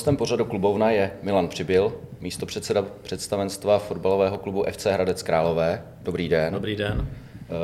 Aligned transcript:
Hostem 0.00 0.16
pořadu 0.16 0.44
klubovna 0.44 0.90
je 0.90 1.10
Milan 1.22 1.48
Přibyl, 1.48 1.92
místo 2.20 2.46
předseda 2.46 2.84
představenstva 3.02 3.78
fotbalového 3.78 4.38
klubu 4.38 4.64
FC 4.70 4.84
Hradec 4.86 5.22
Králové. 5.22 5.82
Dobrý 6.02 6.28
den. 6.28 6.54
Dobrý 6.54 6.76
den. 6.76 7.08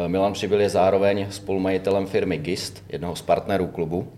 Eh, 0.05 0.09
Milan 0.09 0.33
Přibyl 0.33 0.61
je 0.61 0.71
zároveň 0.71 1.27
spolumajitelem 1.31 2.07
firmy 2.07 2.39
GIST, 2.39 2.85
jednoho 2.89 3.17
z 3.17 3.23
partnerů 3.23 3.67
klubu. 3.67 4.13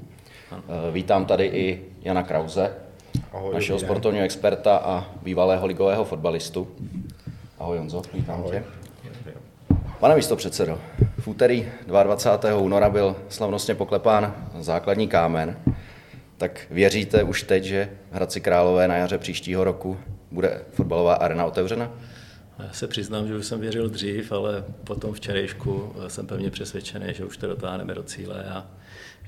Eh, 0.53 0.59
vítám 0.93 1.27
tady 1.27 1.47
i 1.47 1.85
Jana 2.03 2.23
Krause, 2.23 2.75
Ahoj, 3.33 3.55
našeho 3.55 3.79
sportovního 3.79 4.25
experta 4.25 4.77
a 4.77 5.07
bývalého 5.23 5.67
ligového 5.67 6.05
fotbalistu. 6.05 6.69
Ahoj 7.59 7.77
Jonzo, 7.77 8.03
vítám 8.15 8.41
Ahoj. 8.41 8.51
tě. 8.51 8.65
Pane 10.01 10.17
místo 10.17 10.37
předsedo, 10.37 10.79
v 11.19 11.29
úterý 11.29 11.69
22. 11.87 12.59
února 12.59 12.91
byl 12.91 13.17
slavnostně 13.29 13.75
poklepán 13.75 14.35
základní 14.59 15.09
kámen. 15.09 15.57
Tak 16.39 16.67
věříte 16.71 17.23
už 17.23 17.43
teď, 17.43 17.65
že 17.65 17.91
v 18.11 18.15
Hradci 18.15 18.41
Králové 18.41 18.89
na 18.89 18.97
jaře 18.97 19.19
příštího 19.19 19.65
roku 19.65 19.99
bude 20.31 20.61
fotbalová 20.73 21.15
arena 21.15 21.45
otevřena? 21.45 21.91
Já 22.59 22.73
se 22.73 22.89
přiznám, 22.89 23.29
že 23.29 23.37
už 23.37 23.47
jsem 23.47 23.61
věřil 23.61 23.89
dřív, 23.89 24.33
ale 24.33 24.65
po 24.85 24.95
tom 24.95 25.13
včerejšku 25.13 25.95
jsem 26.09 26.27
pevně 26.27 26.51
přesvědčený, 26.51 27.07
že 27.11 27.25
už 27.25 27.37
to 27.37 27.47
dotáhneme 27.47 27.95
do 27.95 28.03
cíle 28.03 28.45
a 28.45 28.67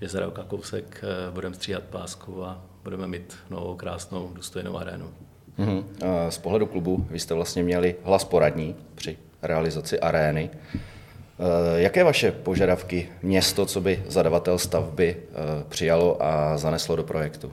že 0.00 0.08
za 0.08 0.20
rok 0.20 0.38
a 0.38 0.44
kousek 0.44 1.04
eh, 1.04 1.30
budeme 1.30 1.54
stříhat 1.54 1.82
pásku 1.82 2.44
a 2.44 2.62
budeme 2.84 3.06
mít 3.06 3.36
novou, 3.50 3.76
krásnou, 3.76 4.30
důstojnou 4.34 4.78
arénu. 4.78 5.10
Mm-hmm. 5.58 5.84
Z 6.28 6.38
pohledu 6.38 6.66
klubu 6.66 7.06
vy 7.10 7.18
jste 7.18 7.34
vlastně 7.34 7.62
měli 7.62 7.96
hlas 8.02 8.24
poradní 8.24 8.76
při 8.94 9.18
realizaci 9.42 10.00
arény. 10.00 10.50
Eh, 11.42 11.80
jaké 11.80 12.04
vaše 12.04 12.32
požadavky 12.32 13.08
město, 13.22 13.66
co 13.66 13.80
by 13.80 14.04
zadavatel 14.08 14.58
stavby 14.58 15.16
eh, 15.16 15.34
přijalo 15.68 16.22
a 16.22 16.58
zaneslo 16.58 16.96
do 16.96 17.02
projektu? 17.02 17.52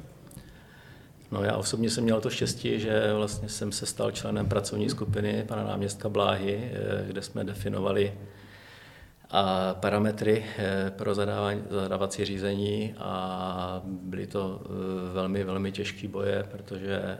No 1.32 1.44
já 1.44 1.56
osobně 1.56 1.90
jsem 1.90 2.04
měl 2.04 2.22
to 2.22 2.30
štěstí, 2.30 2.80
že 2.80 3.14
vlastně 3.14 3.50
jsem 3.50 3.72
se 3.72 3.86
stal 3.86 4.12
členem 4.12 4.48
pracovní 4.48 4.90
skupiny 4.90 5.44
pana 5.48 5.64
náměstka 5.64 6.10
Bláhy, 6.10 6.72
eh, 6.74 7.08
kde 7.08 7.22
jsme 7.22 7.44
definovali 7.44 8.14
a 9.32 9.74
parametry 9.74 10.46
pro 10.90 11.16
zadávací 11.70 12.26
řízení 12.26 12.96
a 12.98 13.82
byly 13.84 14.28
to 14.28 14.62
velmi, 15.14 15.44
velmi 15.44 15.72
těžké 15.72 16.08
boje, 16.08 16.46
protože 16.52 17.18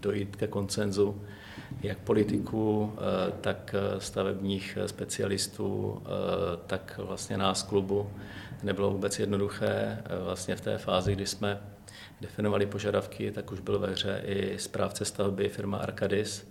dojít 0.00 0.36
ke 0.36 0.46
koncenzu 0.46 1.20
jak 1.82 1.98
politiků, 1.98 2.92
eh, 2.96 3.32
tak 3.40 3.74
eh, 3.74 4.00
stavebních 4.00 4.78
specialistů, 4.86 6.02
eh, 6.04 6.08
tak 6.66 7.00
vlastně 7.04 7.38
nás 7.38 7.62
klubu 7.62 8.10
nebylo 8.62 8.90
vůbec 8.90 9.18
jednoduché. 9.18 10.02
Vlastně 10.24 10.56
v 10.56 10.60
té 10.60 10.78
fázi, 10.78 11.12
kdy 11.12 11.26
jsme 11.26 11.60
definovali 12.20 12.66
požadavky, 12.66 13.30
tak 13.30 13.52
už 13.52 13.60
byl 13.60 13.78
ve 13.78 13.90
hře 13.90 14.22
i 14.26 14.58
správce 14.58 15.04
stavby 15.04 15.48
firma 15.48 15.78
Arkadis, 15.78 16.50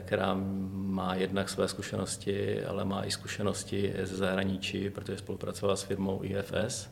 která 0.00 0.36
má 0.72 1.14
jednak 1.14 1.48
své 1.48 1.68
zkušenosti, 1.68 2.64
ale 2.64 2.84
má 2.84 3.04
i 3.04 3.10
zkušenosti 3.10 3.94
ze 4.02 4.16
zahraničí, 4.16 4.90
protože 4.90 5.18
spolupracovala 5.18 5.76
s 5.76 5.82
firmou 5.82 6.20
IFS. 6.22 6.90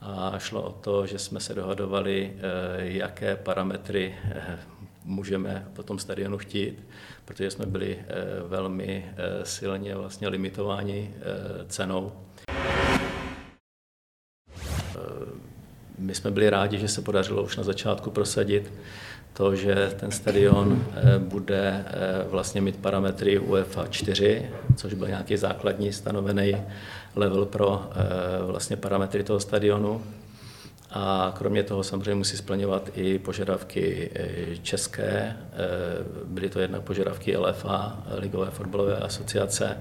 A 0.00 0.38
šlo 0.38 0.62
o 0.62 0.72
to, 0.72 1.06
že 1.06 1.18
jsme 1.18 1.40
se 1.40 1.54
dohadovali, 1.54 2.36
jaké 2.78 3.36
parametry 3.36 4.14
můžeme 5.06 5.68
po 5.72 5.82
tom 5.82 5.98
stadionu 5.98 6.38
chtít, 6.38 6.86
protože 7.24 7.50
jsme 7.50 7.66
byli 7.66 7.98
eh, 7.98 8.14
velmi 8.48 9.04
eh, 9.08 9.44
silně 9.44 9.94
vlastně 9.94 10.28
limitováni 10.28 11.14
eh, 11.14 11.64
cenou. 11.68 12.12
My 15.98 16.14
jsme 16.14 16.30
byli 16.30 16.50
rádi, 16.50 16.78
že 16.78 16.88
se 16.88 17.02
podařilo 17.02 17.42
už 17.42 17.56
na 17.56 17.62
začátku 17.62 18.10
prosadit 18.10 18.72
to, 19.32 19.56
že 19.56 19.94
ten 20.00 20.10
stadion 20.10 20.84
bude 21.18 21.84
vlastně 22.30 22.60
mít 22.60 22.76
parametry 22.76 23.38
UEFA 23.38 23.86
4, 23.86 24.50
což 24.76 24.94
byl 24.94 25.08
nějaký 25.08 25.36
základní 25.36 25.92
stanovený 25.92 26.56
level 27.16 27.46
pro 27.46 27.90
vlastně 28.46 28.76
parametry 28.76 29.24
toho 29.24 29.40
stadionu. 29.40 30.02
A 30.98 31.32
kromě 31.38 31.62
toho 31.62 31.82
samozřejmě 31.82 32.14
musí 32.14 32.36
splňovat 32.36 32.90
i 32.94 33.18
požadavky 33.18 34.10
eh, 34.14 34.56
české. 34.56 35.08
Eh, 35.08 35.36
byly 36.24 36.48
to 36.48 36.60
jednak 36.60 36.82
požadavky 36.82 37.36
LFA, 37.36 38.02
Ligové 38.18 38.50
fotbalové 38.50 38.96
asociace 38.96 39.76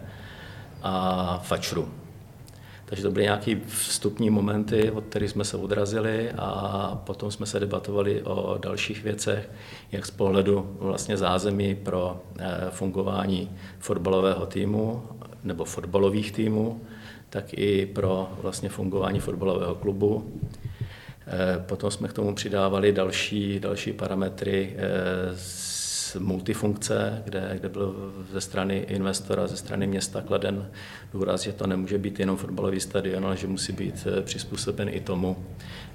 a 0.83 1.37
FAČRu. 1.43 1.91
Takže 2.85 3.03
to 3.03 3.11
byly 3.11 3.23
nějaké 3.23 3.55
vstupní 3.67 4.29
momenty, 4.29 4.91
od 4.91 5.03
kterých 5.03 5.29
jsme 5.29 5.43
se 5.43 5.57
odrazili 5.57 6.31
a 6.37 7.01
potom 7.05 7.31
jsme 7.31 7.45
se 7.45 7.59
debatovali 7.59 8.23
o 8.23 8.57
dalších 8.61 9.03
věcech, 9.03 9.49
jak 9.91 10.05
z 10.05 10.11
pohledu 10.11 10.77
vlastně 10.79 11.17
zázemí 11.17 11.75
pro 11.75 12.21
eh, 12.39 12.67
fungování 12.69 13.51
fotbalového 13.79 14.45
týmu 14.45 15.03
nebo 15.43 15.65
fotbalových 15.65 16.31
týmů, 16.31 16.81
tak 17.29 17.53
i 17.53 17.85
pro 17.85 18.29
vlastně 18.41 18.69
fungování 18.69 19.19
fotbalového 19.19 19.75
klubu. 19.75 20.39
Eh, 21.27 21.63
potom 21.65 21.91
jsme 21.91 22.07
k 22.07 22.13
tomu 22.13 22.35
přidávali 22.35 22.91
další, 22.91 23.59
další 23.59 23.93
parametry 23.93 24.75
z 25.35 26.15
eh, 26.15 26.19
multifunkce, 26.19 27.21
kde, 27.25 27.49
kde 27.59 27.69
byl 27.69 28.13
ze 28.31 28.41
strany 28.41 28.77
investora, 28.77 29.47
ze 29.47 29.57
strany 29.57 29.87
města 29.87 30.21
kladen 30.21 30.69
důraz, 31.13 31.41
že 31.41 31.53
to 31.53 31.67
nemůže 31.67 31.97
být 31.97 32.19
jenom 32.19 32.37
fotbalový 32.37 32.79
stadion, 32.79 33.25
ale 33.25 33.37
že 33.37 33.47
musí 33.47 33.73
být 33.73 34.07
eh, 34.07 34.21
přizpůsoben 34.21 34.89
i 34.89 34.99
tomu, 34.99 35.45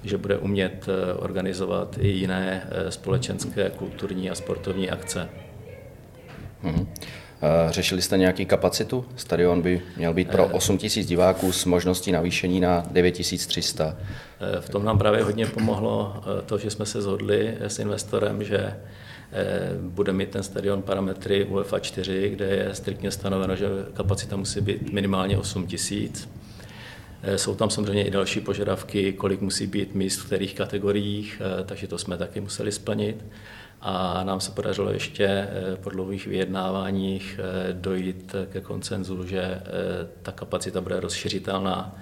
že 0.03 0.17
bude 0.17 0.37
umět 0.37 0.87
organizovat 1.15 1.97
i 1.99 2.07
jiné 2.07 2.67
společenské, 2.89 3.69
kulturní 3.69 4.29
a 4.29 4.35
sportovní 4.35 4.89
akce. 4.89 5.29
Hmm. 6.61 6.87
Řešili 7.69 8.01
jste 8.01 8.17
nějaký 8.17 8.45
kapacitu? 8.45 9.05
Stadion 9.15 9.61
by 9.61 9.81
měl 9.97 10.13
být 10.13 10.31
pro 10.31 10.47
8 10.47 10.79
000 10.95 11.07
diváků 11.07 11.51
s 11.51 11.65
možností 11.65 12.11
navýšení 12.11 12.59
na 12.59 12.83
9 12.91 13.11
300. 13.47 13.97
V 14.59 14.69
tom 14.69 14.85
nám 14.85 14.97
právě 14.97 15.23
hodně 15.23 15.45
pomohlo 15.45 16.15
eh, 16.17 16.41
to, 16.41 16.57
že 16.57 16.69
jsme 16.69 16.85
se 16.85 17.01
zhodli 17.01 17.57
s 17.59 17.79
investorem, 17.79 18.43
že 18.43 18.57
eh, 18.57 18.77
bude 19.81 20.13
mít 20.13 20.29
ten 20.29 20.43
stadion 20.43 20.81
parametry 20.81 21.45
UEFA 21.45 21.79
4, 21.79 22.29
kde 22.29 22.45
je 22.45 22.69
striktně 22.75 23.11
stanoveno, 23.11 23.55
že 23.55 23.67
kapacita 23.93 24.35
musí 24.35 24.61
být 24.61 24.93
minimálně 24.93 25.37
8 25.37 25.67
tisíc. 25.67 26.29
Eh, 27.23 27.37
jsou 27.37 27.55
tam 27.55 27.69
samozřejmě 27.69 28.03
i 28.03 28.11
další 28.11 28.39
požadavky, 28.39 29.13
kolik 29.13 29.41
musí 29.41 29.67
být 29.67 29.95
míst 29.95 30.17
v 30.17 30.25
kterých 30.25 30.55
kategoriích, 30.55 31.41
takže 31.65 31.87
to 31.87 31.97
jsme 31.97 32.17
taky 32.17 32.41
museli 32.41 32.71
splnit. 32.71 33.25
A 33.81 34.23
nám 34.23 34.39
se 34.39 34.51
podařilo 34.51 34.91
ještě 34.91 35.47
po 35.83 35.89
dlouhých 35.89 36.27
vyjednáváních 36.27 37.39
dojít 37.71 38.35
ke 38.49 38.61
koncenzu, 38.61 39.27
že 39.27 39.61
ta 40.21 40.31
kapacita 40.31 40.81
bude 40.81 40.99
rozšiřitelná 40.99 41.95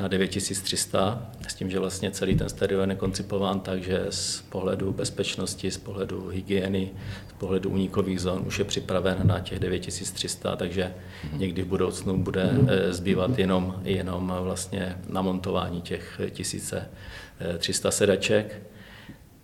na 0.00 0.08
9300, 0.08 1.30
s 1.48 1.54
tím, 1.54 1.70
že 1.70 1.78
vlastně 1.78 2.10
celý 2.10 2.36
ten 2.36 2.48
stadion 2.48 2.90
je 2.90 2.96
koncipován 2.96 3.60
tak, 3.60 3.82
že 3.82 4.06
z 4.10 4.40
pohledu 4.40 4.92
bezpečnosti, 4.92 5.70
z 5.70 5.76
pohledu 5.76 6.28
hygieny, 6.28 6.90
z 7.28 7.32
pohledu 7.32 7.70
únikových 7.70 8.20
zón 8.20 8.42
už 8.46 8.58
je 8.58 8.64
připraven 8.64 9.26
na 9.26 9.40
těch 9.40 9.58
9300, 9.58 10.56
takže 10.56 10.94
někdy 11.32 11.62
v 11.62 11.66
budoucnu 11.66 12.22
bude 12.22 12.50
eh, 12.68 12.92
zbývat 12.92 13.38
jenom, 13.38 13.80
jenom 13.84 14.34
vlastně 14.40 14.98
namontování 15.08 15.82
těch 15.82 16.20
1300 16.32 17.90
sedaček, 17.90 18.62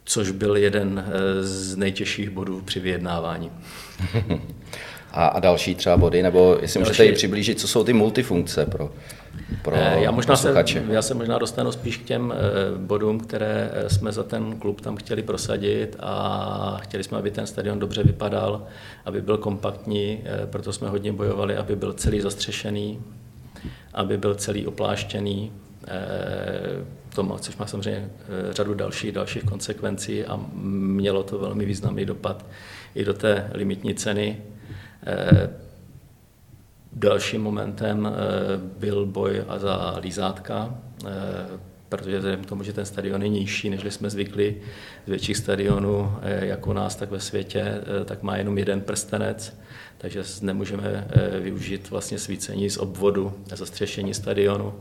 což 0.04 0.30
byl 0.30 0.56
jeden 0.56 1.04
eh, 1.06 1.42
z 1.42 1.76
nejtěžších 1.76 2.30
bodů 2.30 2.62
při 2.64 2.80
vyjednávání. 2.80 3.50
A, 5.16 5.26
a 5.26 5.40
další 5.40 5.74
třeba 5.74 5.96
body, 5.96 6.22
nebo 6.22 6.58
jestli 6.62 6.80
další... 6.80 6.90
můžete 6.90 7.04
i 7.06 7.12
přiblížit, 7.12 7.60
co 7.60 7.68
jsou 7.68 7.84
ty 7.84 7.92
multifunkce 7.92 8.66
pro 8.66 8.90
pro 9.62 9.76
eh, 9.76 9.96
já 10.00 10.10
možná 10.10 10.36
se, 10.36 10.64
já 10.90 11.02
se 11.02 11.14
možná 11.14 11.38
dostanu 11.38 11.72
spíš 11.72 11.96
k 11.96 12.04
těm 12.04 12.34
eh, 12.36 12.78
bodům, 12.78 13.20
které 13.20 13.70
jsme 13.88 14.12
za 14.12 14.22
ten 14.22 14.56
klub 14.58 14.80
tam 14.80 14.96
chtěli 14.96 15.22
prosadit 15.22 15.96
a 16.00 16.78
chtěli 16.82 17.04
jsme, 17.04 17.18
aby 17.18 17.30
ten 17.30 17.46
stadion 17.46 17.78
dobře 17.78 18.02
vypadal, 18.02 18.66
aby 19.04 19.22
byl 19.22 19.38
kompaktní, 19.38 20.24
proto 20.46 20.72
jsme 20.72 20.88
hodně 20.88 21.12
bojovali, 21.12 21.56
aby 21.56 21.76
byl 21.76 21.92
celý 21.92 22.20
zastřešený, 22.20 23.00
aby 23.94 24.18
byl 24.18 24.34
celý 24.34 24.66
opláštěný, 24.66 25.52
to, 27.14 27.38
což 27.38 27.56
má 27.56 27.66
samozřejmě 27.66 28.10
řadu 28.50 28.74
dalších, 28.74 29.12
dalších 29.12 29.44
konsekvencí 29.44 30.24
a 30.24 30.40
mělo 30.54 31.22
to 31.22 31.38
velmi 31.38 31.64
významný 31.64 32.04
dopad 32.04 32.46
i 32.94 33.04
do 33.04 33.14
té 33.14 33.50
limitní 33.54 33.94
ceny. 33.94 34.42
Dalším 36.96 37.42
momentem 37.42 38.06
eh, 38.06 38.12
byl 38.78 39.06
boj 39.06 39.44
za 39.56 39.96
lízátka, 40.00 40.74
eh, 41.06 41.10
protože 41.88 42.18
vzhledem 42.18 42.44
k 42.44 42.46
tomu, 42.46 42.62
že 42.62 42.72
ten 42.72 42.86
stadion 42.86 43.22
je 43.22 43.28
nižší, 43.28 43.70
než 43.70 43.94
jsme 43.94 44.10
zvykli 44.10 44.56
z 45.06 45.08
větších 45.08 45.36
stadionů, 45.36 46.12
eh, 46.22 46.46
jak 46.46 46.66
u 46.66 46.72
nás, 46.72 46.96
tak 46.96 47.10
ve 47.10 47.20
světě, 47.20 47.80
tak 48.04 48.22
má 48.22 48.36
jenom 48.36 48.58
jeden 48.58 48.80
prstenec, 48.80 49.58
takže 49.98 50.22
nemůžeme 50.40 51.08
využít 51.40 51.90
vlastně 51.90 52.18
svícení 52.18 52.70
z 52.70 52.78
obvodu, 52.78 53.32
zastřešení 53.54 54.14
stadionu. 54.14 54.74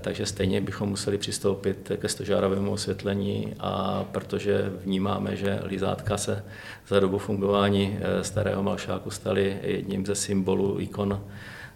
Takže 0.00 0.26
stejně 0.26 0.60
bychom 0.60 0.88
museli 0.88 1.18
přistoupit 1.18 1.92
ke 1.96 2.08
stožárovému 2.08 2.72
osvětlení 2.72 3.54
a 3.60 4.04
protože 4.12 4.72
vnímáme, 4.84 5.36
že 5.36 5.60
lizátka 5.62 6.16
se 6.16 6.44
za 6.88 7.00
dobu 7.00 7.18
fungování 7.18 7.98
starého 8.22 8.62
Malšáku 8.62 9.10
staly 9.10 9.58
jedním 9.62 10.06
ze 10.06 10.14
symbolů 10.14 10.80
ikon 10.80 11.24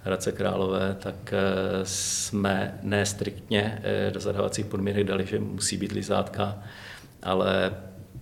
Hradce 0.02 0.32
Králové, 0.32 0.96
tak 1.00 1.34
jsme 1.82 2.78
nestriktně 2.82 3.82
do 4.12 4.20
zadávacích 4.20 4.67
podmínek 4.67 5.05
dali, 5.05 5.26
že 5.26 5.38
musí 5.38 5.76
být 5.76 5.93
lizátka, 5.93 6.58
ale 7.22 7.72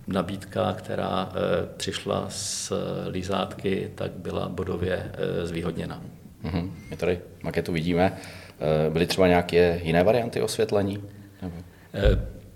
nabídka, 0.07 0.73
která 0.73 1.29
eh, 1.29 1.67
přišla 1.77 2.25
z 2.29 2.71
lízátky, 3.09 3.91
tak 3.95 4.11
byla 4.11 4.49
bodově 4.49 5.11
eh, 5.13 5.47
zvýhodněna. 5.47 6.01
Mm-hmm. 6.43 6.71
My 6.89 6.97
tady 6.97 7.19
maketu 7.43 7.71
vidíme. 7.71 8.17
Eh, 8.59 8.89
byly 8.89 9.07
třeba 9.07 9.27
nějaké 9.27 9.79
jiné 9.83 10.03
varianty 10.03 10.41
osvětlení? 10.41 11.03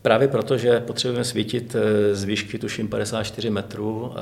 Právě 0.02 0.28
proto, 0.28 0.58
že 0.58 0.80
potřebujeme 0.80 1.24
svítit 1.24 1.76
z 2.12 2.24
výšky 2.24 2.60
tuším 2.60 2.88
54 2.88 3.50
metrů, 3.50 4.14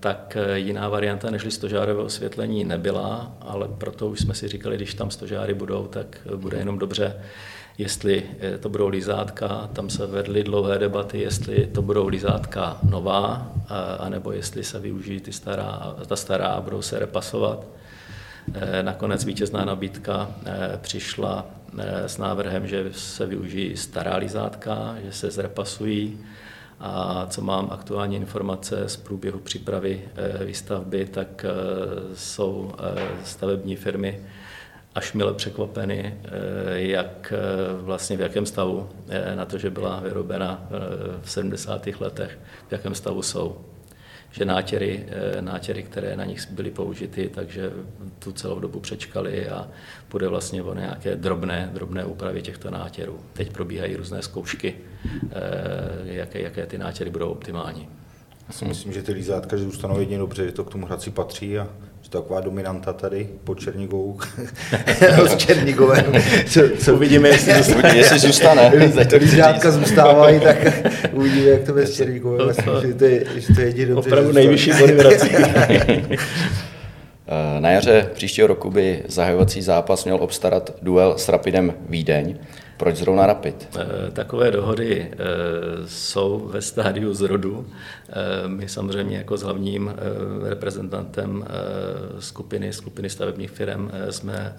tak 0.00 0.36
jiná 0.54 0.88
varianta 0.88 1.30
než 1.30 1.54
stožárové 1.54 2.02
osvětlení 2.02 2.64
nebyla, 2.64 3.36
ale 3.40 3.68
proto 3.78 4.08
už 4.08 4.20
jsme 4.20 4.34
si 4.34 4.48
říkali, 4.48 4.76
když 4.76 4.94
tam 4.94 5.10
stožáry 5.10 5.54
budou, 5.54 5.86
tak 5.86 6.18
bude 6.36 6.58
jenom 6.58 6.78
dobře 6.78 7.14
jestli 7.78 8.22
eh, 8.40 8.58
to 8.58 8.68
budou 8.68 8.88
lizátka, 8.88 9.70
tam 9.72 9.90
se 9.90 10.06
vedly 10.06 10.44
dlouhé 10.44 10.78
debaty, 10.78 11.18
jestli 11.20 11.66
to 11.66 11.82
budou 11.82 12.08
lizátka 12.08 12.78
nová, 12.82 13.52
anebo 13.98 14.32
jestli 14.32 14.64
se 14.64 14.80
využijí 14.80 15.20
ty 15.20 15.32
stará, 15.32 15.96
ta 16.06 16.16
stará 16.16 16.46
a 16.46 16.60
budou 16.60 16.82
se 16.82 16.98
repasovat. 16.98 17.66
Eh, 18.54 18.82
nakonec 18.82 19.24
vítězná 19.24 19.64
nabídka 19.64 20.30
eh, 20.46 20.78
přišla 20.82 21.46
s 22.06 22.18
návrhem, 22.18 22.66
že 22.66 22.84
se 22.92 23.26
využijí 23.26 23.76
stará 23.76 24.16
lizátka, 24.16 24.96
že 25.04 25.12
se 25.12 25.30
zrepasují 25.30 26.20
a 26.80 27.26
co 27.30 27.42
mám 27.42 27.68
aktuální 27.70 28.16
informace 28.16 28.88
z 28.88 28.96
průběhu 28.96 29.38
přípravy 29.38 30.08
výstavby, 30.44 31.06
tak 31.06 31.44
jsou 32.14 32.72
stavební 33.24 33.76
firmy 33.76 34.20
až 34.94 35.12
mile 35.12 35.34
překvapeny, 35.34 36.14
eh, 36.24 36.30
jak 36.80 37.32
eh, 37.36 37.82
vlastně 37.82 38.16
v 38.16 38.20
jakém 38.20 38.46
stavu 38.46 38.88
eh, 39.08 39.36
na 39.36 39.44
to, 39.44 39.58
že 39.58 39.70
byla 39.70 40.00
vyrobena 40.00 40.66
v 41.22 41.30
70. 41.30 41.86
letech, 42.00 42.38
v 42.68 42.72
jakém 42.72 42.94
stavu 42.94 43.22
jsou. 43.22 43.56
Že 44.32 44.44
nátěry, 44.44 45.06
nátěry, 45.40 45.82
které 45.82 46.16
na 46.16 46.24
nich 46.24 46.50
byly 46.50 46.70
použity, 46.70 47.30
takže 47.34 47.72
tu 48.18 48.32
celou 48.32 48.60
dobu 48.60 48.80
přečkali 48.80 49.48
a 49.48 49.68
bude 50.10 50.28
vlastně 50.28 50.62
o 50.62 50.74
nějaké 50.74 51.16
drobné, 51.16 51.70
drobné 51.74 52.04
úpravy 52.04 52.42
těchto 52.42 52.70
nátěrů. 52.70 53.20
Teď 53.32 53.52
probíhají 53.52 53.96
různé 53.96 54.22
zkoušky, 54.22 54.74
jaké, 56.04 56.42
jaké 56.42 56.66
ty 56.66 56.78
nátěry 56.78 57.10
budou 57.10 57.30
optimální. 57.30 57.88
Já 58.48 58.52
si 58.52 58.64
myslím, 58.64 58.92
že 58.92 59.02
ty 59.02 59.12
lízátka 59.12 59.56
že 59.56 59.64
zůstanou 59.64 60.00
jedině 60.00 60.18
dobře, 60.18 60.44
že 60.44 60.52
to 60.52 60.64
k 60.64 60.70
tomu 60.70 60.86
hradci 60.86 61.10
patří 61.10 61.58
a 61.58 61.68
to 62.12 62.22
taková 62.22 62.40
dominanta 62.40 62.92
tady 62.92 63.28
pod 63.44 63.60
Černigovou, 63.60 64.18
z 65.28 65.36
Černigové. 65.46 66.04
Co, 66.46 66.60
co 66.78 66.94
uvidíme, 66.94 67.28
jestli, 67.28 67.52
zůstane. 67.62 67.96
jestli 67.96 68.18
zůstane. 68.18 68.70
to 69.10 69.16
lízátka 69.16 69.70
zůstávají, 69.70 70.40
tak 70.40 70.56
uvidíme, 71.12 71.50
jak 71.50 71.62
to 71.62 71.72
bude 71.72 71.86
s 71.86 71.96
Černigové. 71.96 72.46
Myslím, 72.46 72.74
že 72.82 72.94
to 72.94 73.04
je, 73.04 73.24
že 73.36 73.54
to 73.54 73.60
je 73.60 73.66
jedině 73.66 73.86
dobře. 73.86 74.10
Opravdu 74.10 74.32
nejvyšší 74.32 74.70
body 74.78 74.92
vrací. 74.92 75.30
Na 77.58 77.70
jaře 77.70 78.10
příštího 78.14 78.46
roku 78.46 78.70
by 78.70 79.02
zahajovací 79.08 79.62
zápas 79.62 80.04
měl 80.04 80.16
obstarat 80.20 80.70
duel 80.82 81.14
s 81.18 81.28
Rapidem 81.28 81.74
Vídeň. 81.88 82.38
Proč 82.76 82.96
zrovna 82.96 83.26
Rapid? 83.26 83.68
Eh, 83.78 84.10
takové 84.10 84.50
dohody 84.50 85.10
eh, 85.12 85.16
jsou 85.86 86.48
ve 86.52 86.62
stádiu 86.62 87.14
zrodu. 87.14 87.66
Eh, 88.08 88.48
my 88.48 88.68
samozřejmě 88.68 89.16
jako 89.16 89.36
s 89.36 89.42
hlavním 89.42 89.94
reprezentantem 90.42 91.44
skupiny, 92.18 92.72
skupiny 92.72 93.10
stavebních 93.10 93.50
firm 93.50 93.90
jsme 94.10 94.56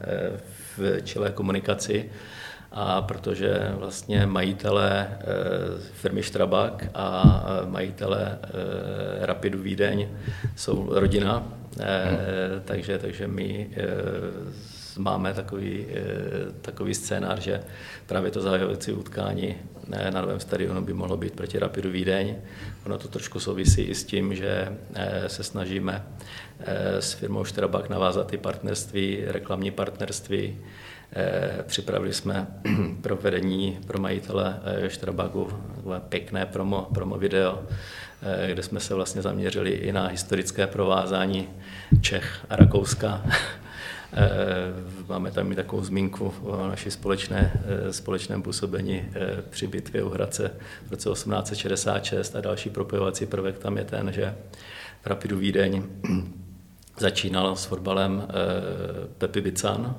v 0.78 1.02
čelé 1.04 1.32
komunikaci 1.32 2.10
a 2.72 3.02
protože 3.02 3.72
vlastně 3.78 4.26
majitelé 4.26 5.18
firmy 5.94 6.24
Štrabak 6.24 6.86
a 6.94 7.46
majitelé 7.66 8.40
Rapidu 9.22 9.62
Vídeň 9.62 10.08
jsou 10.56 10.88
rodina, 10.92 11.44
hmm. 11.80 12.62
takže, 12.66 12.98
takže 12.98 13.28
my 13.28 13.70
máme 14.98 15.34
takový, 15.34 15.86
eh, 15.90 16.52
takový 16.62 16.94
scénář, 16.94 17.40
že 17.40 17.64
právě 18.06 18.32
to 18.32 18.42
zahajovací 18.42 18.92
utkání 18.92 19.56
na 20.10 20.22
novém 20.22 20.40
stadionu 20.40 20.82
by 20.82 20.94
mohlo 20.94 21.18
být 21.18 21.34
proti 21.36 21.60
Rapidu 21.60 21.92
Vídeň. 21.92 22.36
Ono 22.86 22.98
to 22.98 23.08
trošku 23.08 23.40
souvisí 23.40 23.82
i 23.82 23.96
s 23.96 24.04
tím, 24.04 24.36
že 24.36 24.78
eh, 24.96 25.30
se 25.30 25.44
snažíme 25.44 26.06
eh, 26.60 27.02
s 27.02 27.14
firmou 27.14 27.44
Štrabak 27.44 27.90
navázat 27.90 28.34
i 28.34 28.38
partnerství, 28.38 29.24
reklamní 29.26 29.72
partnerství. 29.72 30.58
Připravili 31.64 32.14
jsme 32.14 32.48
pro 33.02 33.16
vedení, 33.16 33.80
pro 33.88 34.00
majitele 34.00 34.60
Štrabaku 34.88 35.48
pěkné 36.10 36.46
promo, 36.46 36.88
promo 36.94 37.18
video, 37.18 37.64
kde 38.48 38.64
jsme 38.64 38.80
se 38.80 38.96
vlastně 38.96 39.22
zaměřili 39.22 39.72
i 39.72 39.92
na 39.92 40.08
historické 40.08 40.68
provázání 40.68 41.50
Čech 42.02 42.46
a 42.50 42.56
Rakouska. 42.56 43.26
Eh, 44.16 44.74
máme 45.08 45.32
tam 45.32 45.52
i 45.52 45.56
takovou 45.56 45.84
zmínku 45.84 46.34
o 46.42 46.68
naší 46.68 46.92
společné, 46.92 47.54
eh, 47.66 47.94
společném 47.94 48.42
působení 48.42 49.02
eh, 49.14 49.42
při 49.50 49.68
bitvě 49.68 50.04
u 50.04 50.10
Hradce 50.10 50.52
v 50.88 50.92
roce 50.92 51.10
1866 51.10 52.36
a 52.36 52.42
další 52.42 52.70
propojovací 52.70 53.26
prvek 53.26 53.60
tam 53.60 53.78
je 53.78 53.84
ten, 53.84 54.14
že 54.14 54.36
Rapidu 55.06 55.38
Vídeň 55.38 55.84
začínal 57.00 57.56
s 57.56 57.66
fotbalem 57.66 58.28
Pepi 59.18 59.42
Bican, 59.42 59.96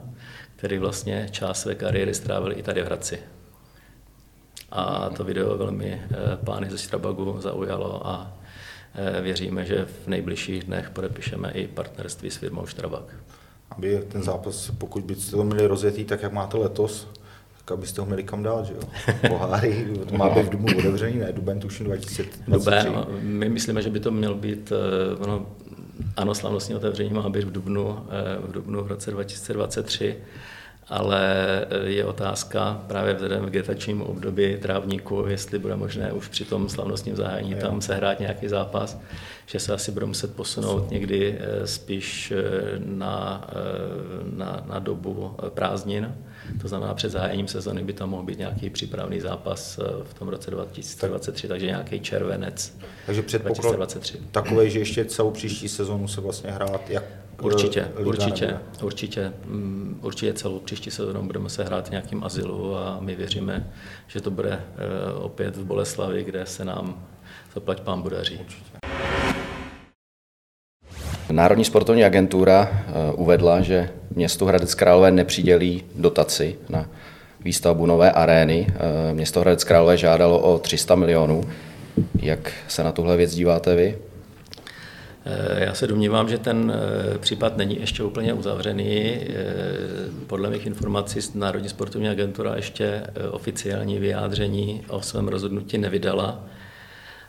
který 0.64 0.78
vlastně 0.78 1.28
část 1.30 1.60
své 1.60 1.74
kariéry 1.74 2.14
strávil 2.14 2.52
i 2.58 2.62
tady 2.62 2.82
v 2.82 2.84
Hradci. 2.84 3.18
A 4.70 5.10
to 5.16 5.24
video 5.24 5.58
velmi 5.58 6.02
pány 6.44 6.70
ze 6.70 6.78
Strabagu 6.78 7.36
zaujalo 7.40 8.06
a 8.06 8.32
věříme, 9.22 9.64
že 9.64 9.86
v 10.04 10.08
nejbližších 10.08 10.64
dnech 10.64 10.90
podepíšeme 10.90 11.50
i 11.50 11.66
partnerství 11.66 12.30
s 12.30 12.36
firmou 12.36 12.66
Štrabak 12.66 13.14
aby 13.70 14.04
ten 14.08 14.22
zápas, 14.22 14.70
pokud 14.78 15.04
byste 15.04 15.36
to 15.36 15.44
měli 15.44 15.66
rozjetý 15.66 16.04
tak, 16.04 16.22
jak 16.22 16.32
máte 16.32 16.56
letos, 16.56 17.08
tak 17.58 17.72
abyste 17.72 18.00
ho 18.00 18.06
měli 18.06 18.22
kam 18.22 18.42
dát, 18.42 18.66
že 18.66 18.72
jo? 18.72 18.80
Poháry, 19.28 19.86
to 20.08 20.16
má 20.16 20.28
být 20.28 20.46
v 20.46 20.50
Dubnu 20.50 20.78
otevřený, 20.78 21.18
ne? 21.18 21.32
Duben 21.32 21.60
tuším 21.60 21.86
2023. 21.86 22.88
Duben, 22.88 23.06
my 23.20 23.48
myslíme, 23.48 23.82
že 23.82 23.90
by 23.90 24.00
to 24.00 24.10
mělo 24.10 24.34
být, 24.34 24.72
eh, 24.72 25.16
ono, 25.16 25.46
ano, 26.16 26.34
slavnostní 26.34 26.74
otevření 26.74 27.10
má 27.10 27.28
být 27.28 27.44
v 27.44 27.52
Dubnu, 27.52 28.06
eh, 28.08 28.48
v 28.48 28.52
Dubnu 28.52 28.84
v 28.84 28.86
roce 28.86 29.10
2023, 29.10 30.16
ale 30.88 31.20
eh, 31.70 31.88
je 31.88 32.04
otázka 32.04 32.82
právě 32.86 33.14
vzhledem 33.14 33.40
k 33.40 33.44
vegetačnímu 33.44 34.04
období 34.04 34.56
trávníku, 34.56 35.24
jestli 35.28 35.58
bude 35.58 35.76
možné 35.76 36.12
už 36.12 36.28
při 36.28 36.44
tom 36.44 36.68
slavnostním 36.68 37.16
zahájení 37.16 37.54
tam 37.54 37.80
sehrát 37.80 38.20
nějaký 38.20 38.48
zápas, 38.48 39.00
že 39.46 39.60
se 39.60 39.72
asi 39.72 39.92
bude 39.92 40.06
muset 40.06 40.36
posunout 40.36 40.90
někdy 40.90 41.38
eh, 41.38 41.66
spíš 41.66 42.32
eh, 42.32 42.42
na, 42.84 43.46
na, 44.36 44.64
na 44.66 44.78
dobu 44.78 45.36
prázdnin. 45.48 46.14
To 46.62 46.68
znamená, 46.68 46.94
před 46.94 47.10
zahájením 47.10 47.48
sezony 47.48 47.84
by 47.84 47.92
tam 47.92 48.10
mohl 48.10 48.22
být 48.22 48.38
nějaký 48.38 48.70
přípravný 48.70 49.20
zápas 49.20 49.80
v 50.02 50.14
tom 50.14 50.28
roce 50.28 50.50
2023, 50.50 51.48
takže 51.48 51.66
nějaký 51.66 52.00
červenec 52.00 52.76
takže 53.06 53.22
2023. 53.38 54.18
Takové, 54.30 54.70
že 54.70 54.78
ještě 54.78 55.04
celou 55.04 55.30
příští 55.30 55.68
sezonu 55.68 56.08
se 56.08 56.20
vlastně 56.20 56.50
hrát 56.50 56.90
jak 56.90 57.04
Určitě, 57.42 57.88
určitě, 58.04 58.58
určitě, 58.82 59.32
mm, 59.44 59.98
určitě 60.02 60.32
celou 60.32 60.58
příští 60.58 60.90
sezónu 60.90 61.22
budeme 61.22 61.50
se 61.50 61.64
hrát 61.64 61.88
v 61.88 61.90
nějakým 61.90 62.24
azylu 62.24 62.76
a 62.76 62.98
my 63.00 63.14
věříme, 63.14 63.70
že 64.06 64.20
to 64.20 64.30
bude 64.30 64.52
eh, 64.52 65.12
opět 65.12 65.56
v 65.56 65.64
Boleslavi, 65.64 66.24
kde 66.24 66.46
se 66.46 66.64
nám 66.64 67.06
zaplať 67.54 67.80
pán 67.80 68.02
budaří. 68.02 68.40
Národní 71.30 71.64
sportovní 71.64 72.04
agentura 72.04 72.68
eh, 72.72 73.12
uvedla, 73.12 73.60
že 73.60 73.90
město 74.10 74.46
Hradec 74.46 74.74
Králové 74.74 75.10
nepřidělí 75.10 75.82
dotaci 75.94 76.58
na 76.68 76.86
výstavbu 77.40 77.86
nové 77.86 78.12
arény. 78.12 78.66
Eh, 78.68 79.14
město 79.14 79.40
Hradec 79.40 79.64
Králové 79.64 79.96
žádalo 79.96 80.38
o 80.38 80.58
300 80.58 80.94
milionů. 80.94 81.44
Jak 82.22 82.52
se 82.68 82.84
na 82.84 82.92
tuhle 82.92 83.16
věc 83.16 83.34
díváte 83.34 83.74
vy? 83.74 83.98
Eh, 85.26 85.64
já 85.64 85.74
se 85.74 85.86
domnívám, 85.86 86.28
že 86.28 86.38
ten 86.38 86.72
eh, 86.74 87.18
případ 87.18 87.56
není 87.56 87.80
ještě 87.80 88.02
úplně 88.02 88.32
uzavřený. 88.32 89.00
Eh, 89.04 89.26
podle 90.26 90.50
mých 90.50 90.66
informací 90.66 91.20
Národní 91.34 91.68
sportovní 91.68 92.08
agentura 92.08 92.56
ještě 92.56 93.02
oficiální 93.30 93.98
vyjádření 93.98 94.84
o 94.88 95.02
svém 95.02 95.28
rozhodnutí 95.28 95.78
nevydala. 95.78 96.44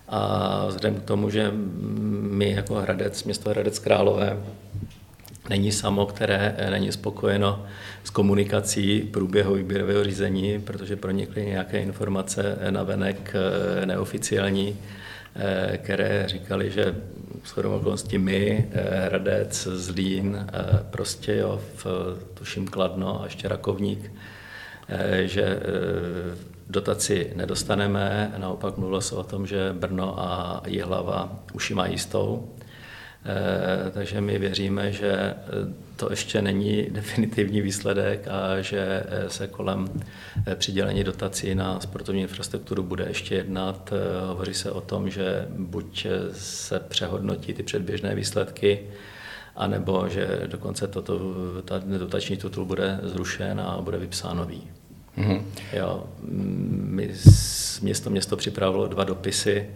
A 0.08 0.66
vzhledem 0.68 0.96
k 0.96 1.04
tomu, 1.04 1.30
že 1.30 1.52
my 2.22 2.52
jako 2.52 2.76
Hradec, 2.76 3.24
město 3.24 3.50
Hradec 3.50 3.80
Králové, 3.80 4.38
není 5.50 5.72
samo, 5.72 6.06
které 6.06 6.56
není 6.70 6.92
spokojeno 6.92 7.66
s 8.04 8.10
komunikací 8.10 9.02
průběhu 9.02 9.54
výběrového 9.54 10.04
řízení, 10.04 10.62
protože 10.62 10.96
pronikly 10.96 11.46
nějaké 11.46 11.80
informace 11.80 12.58
na 12.70 12.84
venek 12.84 13.34
neoficiální, 13.86 14.78
které 15.78 16.24
říkali, 16.28 16.72
že 16.72 16.96
s 17.44 17.58
okolností 17.58 18.18
my, 18.18 18.70
Hradec, 19.06 19.68
Zlín, 19.72 20.48
Prostějov, 20.90 21.62
tuším 22.34 22.68
Kladno 22.68 23.22
a 23.22 23.24
ještě 23.24 23.48
Rakovník, 23.48 24.12
že 25.24 25.60
dotaci 26.70 27.34
nedostaneme. 27.36 28.34
Naopak 28.38 28.78
mluvilo 28.78 29.02
se 29.02 29.16
o 29.16 29.24
tom, 29.24 29.48
že 29.48 29.74
Brno 29.74 30.20
a 30.20 30.62
Jihlava 30.68 31.40
už 31.54 31.70
ji 31.70 31.76
mají 31.76 31.92
jistou. 31.92 32.55
Eh, 33.28 33.92
takže 33.92 34.22
my 34.22 34.40
věříme, 34.40 34.92
že 34.92 35.12
eh, 35.12 35.36
to 35.96 36.08
ještě 36.10 36.42
není 36.42 36.84
definitivní 36.92 37.62
výsledek 37.62 38.28
a 38.28 38.62
že 38.62 39.04
eh, 39.08 39.30
se 39.30 39.48
kolem 39.48 39.88
přidělení 40.56 41.04
dotací 41.04 41.56
na 41.56 41.80
sportovní 41.80 42.22
infrastrukturu 42.22 42.84
bude 42.84 43.06
ještě 43.08 43.36
jednat. 43.36 43.94
Hovoří 44.28 44.54
se 44.54 44.72
o 44.72 44.82
tom, 44.82 45.10
že 45.10 45.48
buď 45.50 46.08
se 46.32 46.80
přehodnotí 46.80 47.54
ty 47.54 47.64
předběžné 47.64 48.16
výsledky, 48.16 48.80
anebo 49.56 50.08
že 50.08 50.42
dokonce 50.48 50.88
toto, 50.88 51.20
ta 51.66 51.82
dotační 51.98 52.38
titul 52.38 52.66
bude 52.66 53.00
zrušen 53.04 53.60
a 53.60 53.82
bude 53.82 53.98
vypsán 53.98 54.38
nový. 54.38 54.64
Mm-hmm. 55.18 55.42
Jo, 55.74 56.04
my, 56.72 57.10
město 57.82 58.10
město 58.10 58.38
připravilo 58.38 58.88
dva 58.88 59.04
dopisy, 59.04 59.70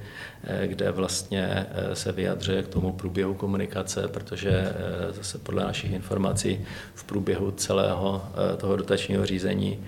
eh, 0.43 0.67
kde 0.67 0.91
vlastně 0.91 1.65
eh, 1.71 1.95
se 1.95 2.11
vyjadřuje 2.11 2.63
k 2.63 2.67
tomu 2.67 2.91
průběhu 2.91 3.33
komunikace, 3.33 4.07
protože 4.07 4.49
eh, 4.49 5.13
zase 5.13 5.37
podle 5.37 5.63
našich 5.63 5.91
informací 5.91 6.65
v 6.95 7.03
průběhu 7.03 7.51
celého 7.51 8.23
toho 8.57 8.75
dotačního 8.75 9.25
řízení 9.25 9.79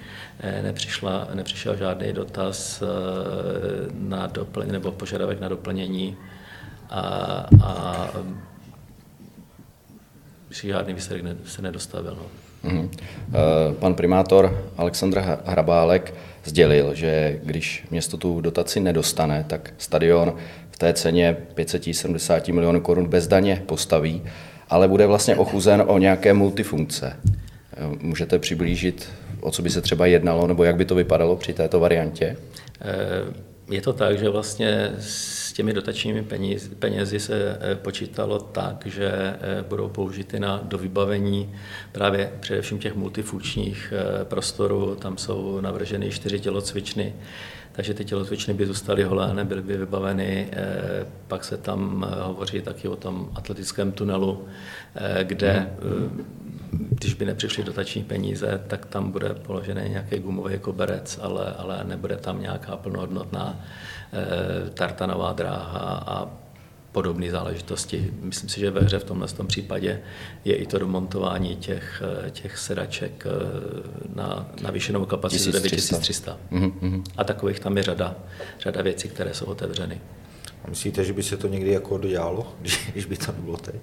nepřišla, 0.62 1.27
nepřišel 1.34 1.75
žádný 1.75 2.13
dotaz 2.13 2.84
na 3.93 4.27
doplň, 4.27 4.72
nebo 4.72 4.91
požadavek 4.91 5.39
na 5.39 5.48
doplnění 5.48 6.17
a, 6.89 7.01
a 7.63 8.08
žádný 10.50 10.93
výsledek 10.93 11.25
se 11.46 11.62
nedostavil. 11.62 12.15
No. 12.15 12.40
Mm-hmm. 12.63 12.89
Pan 13.80 13.94
primátor 13.94 14.72
Aleksandr 14.77 15.24
Hrabálek 15.46 16.13
sdělil, 16.46 16.96
že 16.96 17.39
když 17.44 17.86
město 17.91 18.18
tu 18.18 18.41
dotaci 18.41 18.80
nedostane, 18.80 19.46
tak 19.48 19.74
stadion 19.77 20.34
v 20.72 20.77
té 20.77 20.94
ceně 20.94 21.38
570 21.53 22.48
milionů 22.48 22.82
korun 22.82 23.08
bez 23.08 23.27
daně 23.27 23.63
postaví, 23.65 24.22
ale 24.70 24.88
bude 24.88 25.08
vlastně 25.08 25.36
ochuzen 25.36 25.84
o 25.88 25.98
nějaké 25.98 26.34
multifunkce. 26.34 27.18
Eh, 27.24 27.98
můžete 28.00 28.39
přiblížit, 28.39 29.10
o 29.39 29.51
co 29.51 29.62
by 29.62 29.70
se 29.70 29.82
třeba 29.82 30.06
jednalo, 30.06 30.48
nebo 30.48 30.63
jak 30.63 30.75
by 30.75 30.86
to 30.86 30.96
vypadalo 30.96 31.36
při 31.36 31.53
této 31.53 31.80
variantě? 31.80 32.38
Eh, 32.82 33.34
je 33.70 33.82
to 33.82 33.94
tak, 33.94 34.20
že 34.20 34.30
vlastně 34.30 34.91
s 35.51 35.53
těmi 35.53 35.74
dotačními 35.74 36.24
penězi, 36.24 36.70
penězi 36.70 37.20
se 37.20 37.58
eh, 37.62 37.75
počítalo 37.75 38.39
tak, 38.39 38.86
že 38.86 39.08
eh, 39.08 39.63
budou 39.70 39.89
použity 39.89 40.39
na 40.39 40.60
dovybavení 40.63 41.53
právě 41.91 42.31
především 42.39 42.79
těch 42.79 42.96
multifunkčních 42.96 43.93
eh, 43.96 44.25
prostorů. 44.25 44.96
Tam 44.96 45.17
jsou 45.17 45.62
navrženy 45.62 46.12
čtyři 46.12 46.39
tělocvičny, 46.39 47.15
takže 47.72 47.93
ty 47.93 48.05
tělocvičny 48.05 48.53
by 48.53 48.65
zůstaly 48.65 49.03
holé, 49.03 49.34
nebyly 49.34 49.62
by 49.62 49.77
vybaveny. 49.77 50.48
Pak 51.27 51.43
se 51.43 51.58
tam 51.58 52.08
hovoří 52.22 52.62
taky 52.62 52.88
o 52.88 52.96
tom 52.96 53.31
atletickém 53.36 53.91
tunelu, 53.91 54.46
kde 55.24 55.70
když 56.71 57.13
by 57.13 57.25
nepřišly 57.25 57.63
dotační 57.63 58.03
peníze, 58.03 58.63
tak 58.67 58.85
tam 58.85 59.11
bude 59.11 59.33
položený 59.33 59.89
nějaký 59.89 60.19
gumový 60.19 60.59
koberec, 60.59 61.19
ale, 61.21 61.53
ale 61.57 61.83
nebude 61.83 62.17
tam 62.17 62.41
nějaká 62.41 62.77
plnohodnotná 62.77 63.59
eh, 64.13 64.69
tartanová 64.69 65.33
dráha 65.33 66.03
a 66.07 66.29
podobné 66.91 67.31
záležitosti. 67.31 68.13
Myslím 68.21 68.49
si, 68.49 68.59
že 68.59 68.71
ve 68.71 68.81
hře 68.81 68.99
v 68.99 69.03
tomhle 69.03 69.27
tom 69.27 69.47
případě 69.47 70.01
je 70.45 70.55
i 70.55 70.65
to 70.65 70.79
domontování 70.79 71.55
těch, 71.55 72.03
eh, 72.25 72.31
těch 72.31 72.57
sedaček 72.57 73.25
eh, 73.25 73.29
na 74.15 74.49
navýšenou 74.61 75.05
kapacitu 75.05 75.51
9300. 75.51 76.37
Mm-hmm. 76.51 77.03
A 77.17 77.23
takových 77.23 77.59
tam 77.59 77.77
je 77.77 77.83
řada, 77.83 78.15
řada 78.59 78.81
věcí, 78.81 79.09
které 79.09 79.33
jsou 79.33 79.45
otevřeny. 79.45 80.01
A 80.65 80.69
myslíte, 80.69 81.03
že 81.03 81.13
by 81.13 81.23
se 81.23 81.37
to 81.37 81.47
někdy 81.47 81.71
jako 81.71 81.97
dodělalo, 81.97 82.53
když 82.91 83.05
by 83.05 83.17
to 83.17 83.31
nebylo 83.31 83.57
teď? 83.57 83.81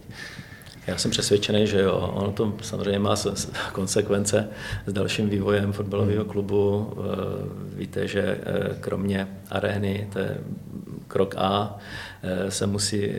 Já 0.88 0.96
jsem 0.96 1.10
přesvědčený, 1.10 1.66
že 1.66 1.80
jo. 1.80 2.12
Ono 2.14 2.32
to 2.32 2.54
samozřejmě 2.62 2.98
má 2.98 3.14
konsekvence 3.72 4.48
s 4.86 4.92
dalším 4.92 5.28
vývojem 5.28 5.72
fotbalového 5.72 6.24
klubu. 6.24 6.92
Eh, 6.96 7.76
víte, 7.76 8.08
že 8.08 8.20
eh, 8.20 8.76
kromě 8.80 9.28
arény, 9.50 10.08
to 10.12 10.18
je 10.18 10.38
krok 11.08 11.34
A, 11.38 11.78
eh, 12.22 12.50
se 12.50 12.66
musí 12.66 13.12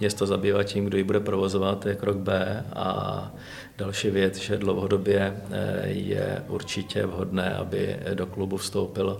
město 0.00 0.26
zabývat 0.26 0.62
tím, 0.62 0.84
kdo 0.84 0.98
ji 0.98 1.04
bude 1.04 1.20
provozovat, 1.20 1.80
to 1.80 1.88
je 1.88 1.94
krok 1.94 2.16
B. 2.16 2.64
A 2.72 3.30
další 3.78 4.10
věc, 4.10 4.36
že 4.36 4.58
dlouhodobě 4.58 5.36
je 5.84 6.42
určitě 6.48 7.06
vhodné, 7.06 7.54
aby 7.54 7.96
do 8.14 8.26
klubu 8.26 8.56
vstoupil 8.56 9.18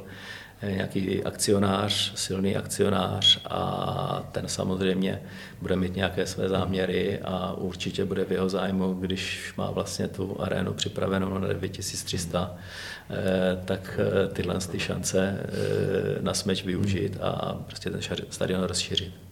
nějaký 0.63 1.25
akcionář, 1.25 2.13
silný 2.15 2.57
akcionář 2.57 3.41
a 3.51 4.29
ten 4.33 4.49
samozřejmě 4.49 5.23
bude 5.61 5.77
mít 5.77 5.97
nějaké 5.97 6.27
své 6.27 6.49
záměry 6.49 7.19
a 7.25 7.53
určitě 7.53 8.05
bude 8.05 8.25
v 8.25 8.33
jeho 8.33 8.49
zájmu, 8.49 8.95
když 8.95 9.53
má 9.57 9.71
vlastně 9.71 10.09
tu 10.09 10.41
arénu 10.41 10.73
připravenou 10.73 11.39
na 11.39 11.49
9300, 11.49 12.57
eh, 13.11 13.59
tak 13.65 14.01
eh, 14.03 14.29
tyhle 14.29 14.59
ty 14.71 14.81
šance 14.81 15.39
eh, 15.39 16.23
na 16.23 16.35
smeč 16.35 16.65
využít 16.65 17.17
a 17.21 17.61
prostě 17.67 17.91
ten 17.91 18.01
stadion 18.31 18.63
rozšířit. 18.63 19.30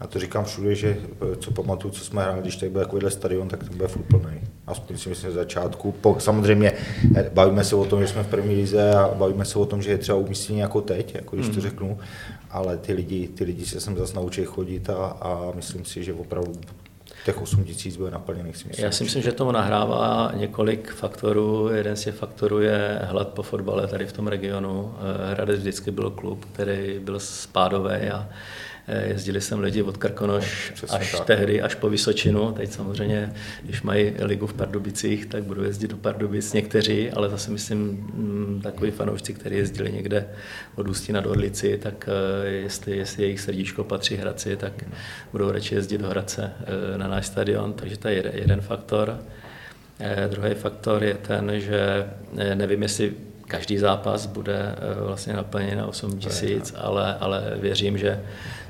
Já 0.00 0.06
to 0.06 0.18
říkám 0.18 0.44
všude, 0.44 0.74
že 0.74 0.96
co 1.38 1.50
pamatuju, 1.50 1.94
co 1.94 2.04
jsme 2.04 2.22
hráli, 2.22 2.40
když 2.40 2.56
tady 2.56 2.70
byl 2.70 2.80
takovýhle 2.80 3.10
stadion, 3.10 3.48
tak 3.48 3.64
to 3.64 3.76
bude 3.76 3.88
furt 3.88 4.02
plný. 4.02 4.40
Aspoň 4.66 4.98
si 4.98 5.08
myslím, 5.08 5.30
že 5.30 5.34
začátku. 5.34 5.92
Po, 5.92 6.16
samozřejmě 6.18 6.72
bavíme 7.32 7.64
se 7.64 7.76
o 7.76 7.84
tom, 7.84 8.00
že 8.00 8.08
jsme 8.08 8.22
v 8.22 8.26
první 8.26 8.54
lize 8.54 8.94
a 8.94 9.08
bavíme 9.14 9.44
se 9.44 9.58
o 9.58 9.66
tom, 9.66 9.82
že 9.82 9.90
je 9.90 9.98
třeba 9.98 10.18
umístění 10.18 10.58
jako 10.58 10.80
teď, 10.80 11.14
jako 11.14 11.36
když 11.36 11.46
to 11.46 11.52
mhm. 11.52 11.62
řeknu, 11.62 11.98
ale 12.50 12.76
ty 12.76 12.92
lidi, 12.92 13.28
ty 13.28 13.44
lidi 13.44 13.66
se 13.66 13.80
sem 13.80 13.96
zase 13.96 14.14
naučí 14.14 14.44
chodit 14.44 14.90
a, 14.90 14.94
a 15.06 15.52
myslím 15.54 15.84
si, 15.84 16.04
že 16.04 16.12
opravdu 16.12 16.52
těch 17.24 17.42
8 17.42 17.64
tisíc 17.64 17.96
bude 17.96 18.10
naplněných. 18.10 18.56
Si 18.56 18.68
myslím. 18.68 18.84
Já 18.84 18.92
si 18.92 19.04
myslím, 19.04 19.22
že 19.22 19.32
tomu 19.32 19.52
nahrává 19.52 20.32
několik 20.34 20.92
faktorů. 20.92 21.68
Jeden 21.68 21.96
z 21.96 22.04
těch 22.04 22.14
faktorů 22.14 22.60
je 22.60 23.00
hlad 23.02 23.28
po 23.28 23.42
fotbale 23.42 23.86
tady 23.86 24.06
v 24.06 24.12
tom 24.12 24.26
regionu. 24.26 24.94
Hradec 25.30 25.58
vždycky 25.58 25.90
byl 25.90 26.10
klub, 26.10 26.44
který 26.52 26.98
byl 26.98 27.20
spádový 27.20 27.92
a 27.92 28.28
Eh, 28.28 28.69
jezdili 29.06 29.40
jsem 29.40 29.60
lidi 29.60 29.82
od 29.82 29.96
Krkonoš 29.96 30.72
no, 30.82 30.94
až 30.94 31.12
tak. 31.12 31.26
tehdy, 31.26 31.62
až 31.62 31.74
po 31.74 31.90
Vysočinu. 31.90 32.52
Teď 32.52 32.72
samozřejmě, 32.72 33.32
když 33.62 33.82
mají 33.82 34.14
ligu 34.20 34.46
v 34.46 34.54
Pardubicích, 34.54 35.26
tak 35.26 35.42
budou 35.42 35.62
jezdit 35.62 35.90
do 35.90 35.96
Pardubic 35.96 36.52
někteří, 36.52 37.10
ale 37.10 37.28
zase 37.28 37.50
myslím, 37.50 37.78
mm, 37.80 38.60
takový 38.62 38.90
fanoušci, 38.90 39.34
kteří 39.34 39.56
jezdili 39.56 39.92
někde 39.92 40.28
od 40.74 40.88
Ústí 40.88 41.12
nad 41.12 41.26
Orlici, 41.26 41.78
tak 41.82 42.08
eh, 42.08 42.48
jestli, 42.48 42.96
jestli 42.96 43.22
jejich 43.22 43.40
srdíčko 43.40 43.84
patří 43.84 44.16
Hradci, 44.16 44.56
tak 44.56 44.72
budou 45.32 45.50
radši 45.50 45.74
jezdit 45.74 45.98
do 45.98 46.08
Hradce 46.08 46.52
eh, 46.60 46.98
na 46.98 47.08
náš 47.08 47.26
stadion. 47.26 47.72
Takže 47.72 47.98
to 47.98 48.08
je 48.08 48.32
jeden 48.34 48.60
faktor. 48.60 49.18
Druhý 50.28 50.54
faktor 50.54 51.04
je 51.04 51.14
ten, 51.14 51.60
že 51.60 52.06
nevím, 52.54 52.82
jestli 52.82 53.14
každý 53.50 53.78
zápas 53.78 54.26
bude 54.26 54.76
vlastně 55.06 55.32
naplněn 55.32 55.78
na 55.78 55.86
8 55.86 56.18
tisíc, 56.18 56.74
ale, 56.76 57.16
ale 57.20 57.52
věřím, 57.56 57.98
že 57.98 58.20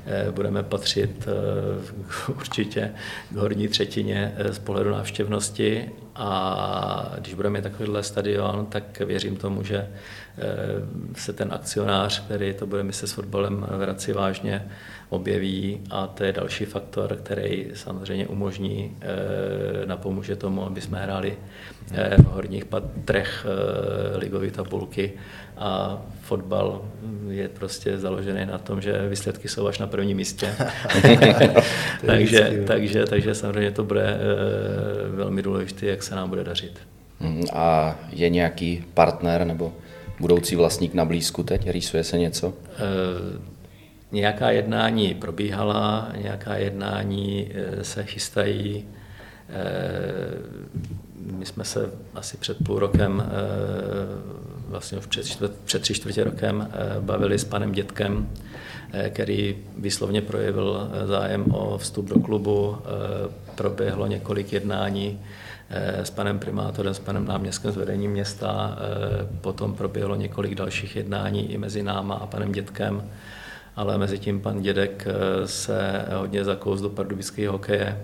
Eh, 0.05 0.31
budeme 0.31 0.63
patřit 0.63 1.27
eh, 1.27 2.31
určitě 2.37 2.91
k 3.29 3.35
horní 3.35 3.67
třetině 3.67 4.33
eh, 4.35 4.53
z 4.53 4.59
pohledu 4.59 4.91
návštěvnosti 4.91 5.91
a 6.15 7.15
když 7.19 7.33
budeme 7.33 7.59
mít 7.59 7.63
takovýhle 7.63 8.03
stadion, 8.03 8.65
tak 8.65 8.99
věřím 8.99 9.35
tomu, 9.35 9.63
že 9.63 9.87
se 11.15 11.33
ten 11.33 11.53
akcionář, 11.53 12.25
který 12.25 12.53
to 12.53 12.67
bude 12.67 12.83
myslet 12.83 13.07
s 13.07 13.11
fotbalem 13.11 13.67
vrací 13.69 14.11
vážně, 14.11 14.65
objeví 15.09 15.81
a 15.89 16.07
to 16.07 16.23
je 16.23 16.33
další 16.33 16.65
faktor, 16.65 17.15
který 17.15 17.67
samozřejmě 17.73 18.27
umožní, 18.27 18.97
napomůže 19.85 20.35
tomu, 20.35 20.65
aby 20.65 20.81
jsme 20.81 20.99
hráli 20.99 21.37
v 22.17 22.25
horních 22.25 22.65
patrech 22.65 23.45
ligové 24.15 24.51
tabulky 24.51 25.13
a 25.57 26.01
fotbal 26.21 26.81
je 27.29 27.49
prostě 27.49 27.97
založený 27.97 28.45
na 28.45 28.57
tom, 28.57 28.81
že 28.81 29.07
výsledky 29.09 29.47
jsou 29.47 29.67
až 29.67 29.79
na 29.79 29.87
prvním 29.87 30.17
místě. 30.17 30.47
takže, 32.05 32.63
takže, 32.67 33.05
takže 33.05 33.35
samozřejmě 33.35 33.71
to 33.71 33.83
bude 33.83 34.03
eh, 34.03 34.17
velmi 35.09 35.41
důležité, 35.41 35.85
jak 35.85 36.00
se 36.01 36.15
nám 36.15 36.29
bude 36.29 36.43
dařit. 36.43 36.79
Hmm, 37.19 37.43
a 37.53 37.95
je 38.09 38.29
nějaký 38.29 38.85
partner 38.93 39.45
nebo 39.45 39.73
budoucí 40.19 40.55
vlastník 40.55 40.93
na 40.93 41.05
blízku 41.05 41.43
teď? 41.43 41.69
Rýsuje 41.69 42.03
se 42.03 42.17
něco? 42.17 42.53
E, 42.67 42.81
nějaká 44.11 44.51
jednání 44.51 45.13
probíhala, 45.13 46.11
nějaká 46.17 46.55
jednání 46.55 47.49
se 47.81 48.03
chystají 48.03 48.85
My 51.31 51.45
jsme 51.45 51.63
se 51.63 51.91
asi 52.15 52.37
před 52.37 52.57
půl 52.63 52.79
rokem, 52.79 53.23
vlastně 54.67 54.97
už 54.97 55.05
před, 55.05 55.25
čtvrt, 55.25 55.51
před 55.65 55.81
tři 55.81 55.93
čtvrtě 55.93 56.23
rokem, 56.23 56.69
bavili 56.99 57.39
s 57.39 57.43
panem 57.43 57.71
Dětkem, 57.71 58.29
který 59.09 59.57
výslovně 59.77 60.21
projevil 60.21 60.89
zájem 61.05 61.45
o 61.51 61.77
vstup 61.77 62.09
do 62.09 62.19
klubu. 62.19 62.77
Proběhlo 63.55 64.07
několik 64.07 64.53
jednání 64.53 65.19
s 66.03 66.09
panem 66.09 66.39
primátorem, 66.39 66.93
s 66.93 66.99
panem 66.99 67.25
náměstkem 67.25 67.71
z 67.71 67.75
vedení 67.75 68.07
města. 68.07 68.77
Potom 69.41 69.73
proběhlo 69.73 70.15
několik 70.15 70.55
dalších 70.55 70.95
jednání 70.95 71.51
i 71.51 71.57
mezi 71.57 71.83
náma 71.83 72.15
a 72.15 72.27
panem 72.27 72.51
Dětkem 72.51 73.03
ale 73.75 73.97
mezi 73.97 74.19
tím 74.19 74.41
pan 74.41 74.61
Dědek 74.61 75.07
eh, 75.07 75.47
se 75.47 76.05
hodně 76.15 76.43
zakous 76.43 76.81
do 76.81 76.89
pardubického 76.89 77.51
hokeje, 77.51 78.01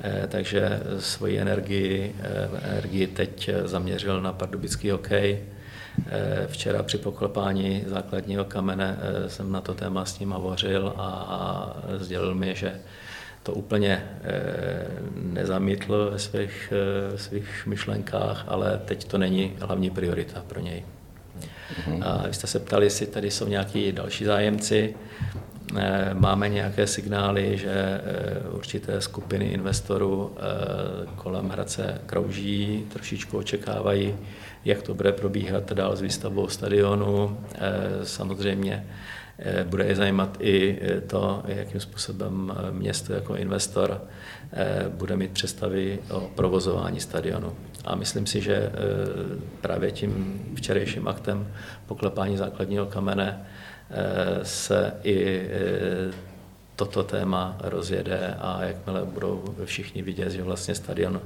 eh, 0.00 0.26
takže 0.28 0.80
svoji 0.98 1.38
energii, 1.38 2.14
eh, 2.20 2.48
energii 2.62 3.06
teď 3.06 3.50
zaměřil 3.64 4.20
na 4.20 4.32
pardubický 4.32 4.90
hokej. 4.90 5.38
Včera 6.46 6.82
při 6.82 6.98
poklepání 6.98 7.84
základního 7.86 8.44
kamene 8.44 8.98
jsem 9.26 9.52
na 9.52 9.60
to 9.60 9.74
téma 9.74 10.04
s 10.04 10.18
ním 10.18 10.30
hovořil 10.30 10.94
a 10.96 11.76
sdělil 11.96 12.34
mi, 12.34 12.54
že 12.54 12.80
to 13.44 13.52
úplně 13.52 14.04
nezamítl 15.14 16.10
ve 16.12 16.18
svých, 16.18 16.72
svých 17.16 17.66
myšlenkách, 17.66 18.44
ale 18.48 18.80
teď 18.84 19.04
to 19.04 19.18
není 19.18 19.52
hlavní 19.60 19.90
priorita 19.90 20.44
pro 20.46 20.60
něj. 20.60 20.84
Mm-hmm. 21.74 22.02
A 22.02 22.26
vy 22.26 22.34
jste 22.34 22.46
se 22.46 22.58
ptali, 22.58 22.86
jestli 22.86 23.06
tady 23.06 23.30
jsou 23.30 23.48
nějaký 23.48 23.92
další 23.92 24.24
zájemci. 24.24 24.94
Eh, 25.76 26.10
máme 26.14 26.48
nějaké 26.48 26.86
signály, 26.86 27.58
že 27.58 27.70
eh, 27.70 28.48
určité 28.48 29.00
skupiny 29.00 29.44
investorů 29.44 30.32
eh, 30.36 31.06
kolem 31.16 31.48
Hradce 31.48 32.00
krouží, 32.06 32.86
trošičku 32.92 33.38
očekávají, 33.38 34.14
jak 34.64 34.82
to 34.82 34.94
bude 34.94 35.12
probíhat 35.12 35.72
dál 35.72 35.96
s 35.96 36.00
výstavbou 36.00 36.48
stadionu. 36.48 37.38
Samozřejmě 38.02 38.86
bude 39.64 39.84
je 39.84 39.96
zajímat 39.96 40.36
i 40.40 40.80
to, 41.06 41.42
jakým 41.46 41.80
způsobem 41.80 42.52
město 42.70 43.12
jako 43.12 43.36
investor 43.36 44.00
bude 44.88 45.16
mít 45.16 45.30
představy 45.30 45.98
o 46.10 46.20
provozování 46.20 47.00
stadionu. 47.00 47.56
A 47.84 47.94
myslím 47.94 48.26
si, 48.26 48.40
že 48.40 48.72
právě 49.60 49.90
tím 49.90 50.42
včerejším 50.54 51.08
aktem 51.08 51.48
poklepání 51.86 52.36
základního 52.36 52.86
kamene 52.86 53.46
se 54.42 54.92
i 55.02 55.48
toto 56.76 57.02
téma 57.02 57.56
rozjede 57.60 58.34
a 58.40 58.64
jakmile 58.64 59.04
budou 59.04 59.54
všichni 59.64 60.02
vidět, 60.02 60.30
že 60.30 60.42
vlastně 60.42 60.74
stadion, 60.74 61.20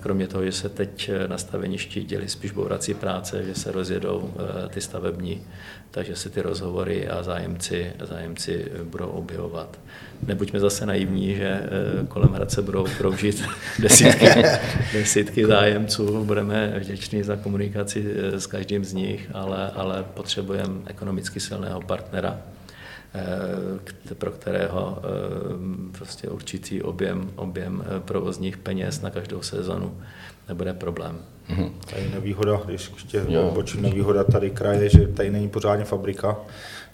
kromě 0.00 0.28
toho, 0.28 0.44
že 0.44 0.52
se 0.52 0.68
teď 0.68 1.10
na 1.26 1.38
staveništi 1.38 2.04
dělí 2.04 2.28
spíš 2.28 2.50
bourací 2.50 2.94
práce, 2.94 3.44
že 3.44 3.54
se 3.54 3.72
rozjedou 3.72 4.34
eh, 4.34 4.68
ty 4.68 4.80
stavební, 4.80 5.46
takže 5.90 6.16
se 6.16 6.30
ty 6.30 6.42
rozhovory 6.42 7.08
a 7.08 7.22
zájemci, 7.22 7.92
zájemci 8.00 8.72
budou 8.82 9.06
objevovat. 9.06 9.78
Nebuďme 10.26 10.60
zase 10.60 10.86
naivní, 10.86 11.34
že 11.34 11.48
eh, 11.48 12.06
kolem 12.08 12.28
Hradce 12.28 12.62
budou 12.62 12.86
kroužit 12.98 13.42
desítky, 13.78 14.26
desítky 14.92 15.46
zájemců, 15.46 16.24
budeme 16.24 16.74
vděční 16.78 17.22
za 17.22 17.36
komunikaci 17.36 18.04
eh, 18.16 18.40
s 18.40 18.46
každým 18.46 18.84
z 18.84 18.92
nich, 18.92 19.30
ale, 19.34 19.70
ale 19.70 20.04
potřebujeme 20.14 20.74
ekonomicky 20.86 21.40
silného 21.40 21.80
partnera, 21.80 22.38
Eh, 22.38 22.57
pro 24.14 24.30
kterého 24.30 24.98
eh, 24.98 25.98
prostě 25.98 26.28
určitý 26.28 26.82
objem, 26.82 27.30
objem 27.36 27.84
eh, 27.86 28.00
provozních 28.00 28.56
peněz 28.56 29.00
na 29.00 29.10
každou 29.10 29.42
sezonu 29.42 29.96
nebude 30.48 30.72
problém. 30.72 31.18
Mm-hmm. 31.50 31.70
Tady 31.90 32.10
nevýhoda, 32.14 32.60
když 32.64 32.90
ještě 32.94 33.22
odbočím, 33.22 33.82
nevýhoda 33.82 34.24
tady 34.24 34.50
kraje, 34.50 34.88
že 34.88 35.08
tady 35.08 35.30
není 35.30 35.48
pořádně 35.48 35.84
fabrika, 35.84 36.36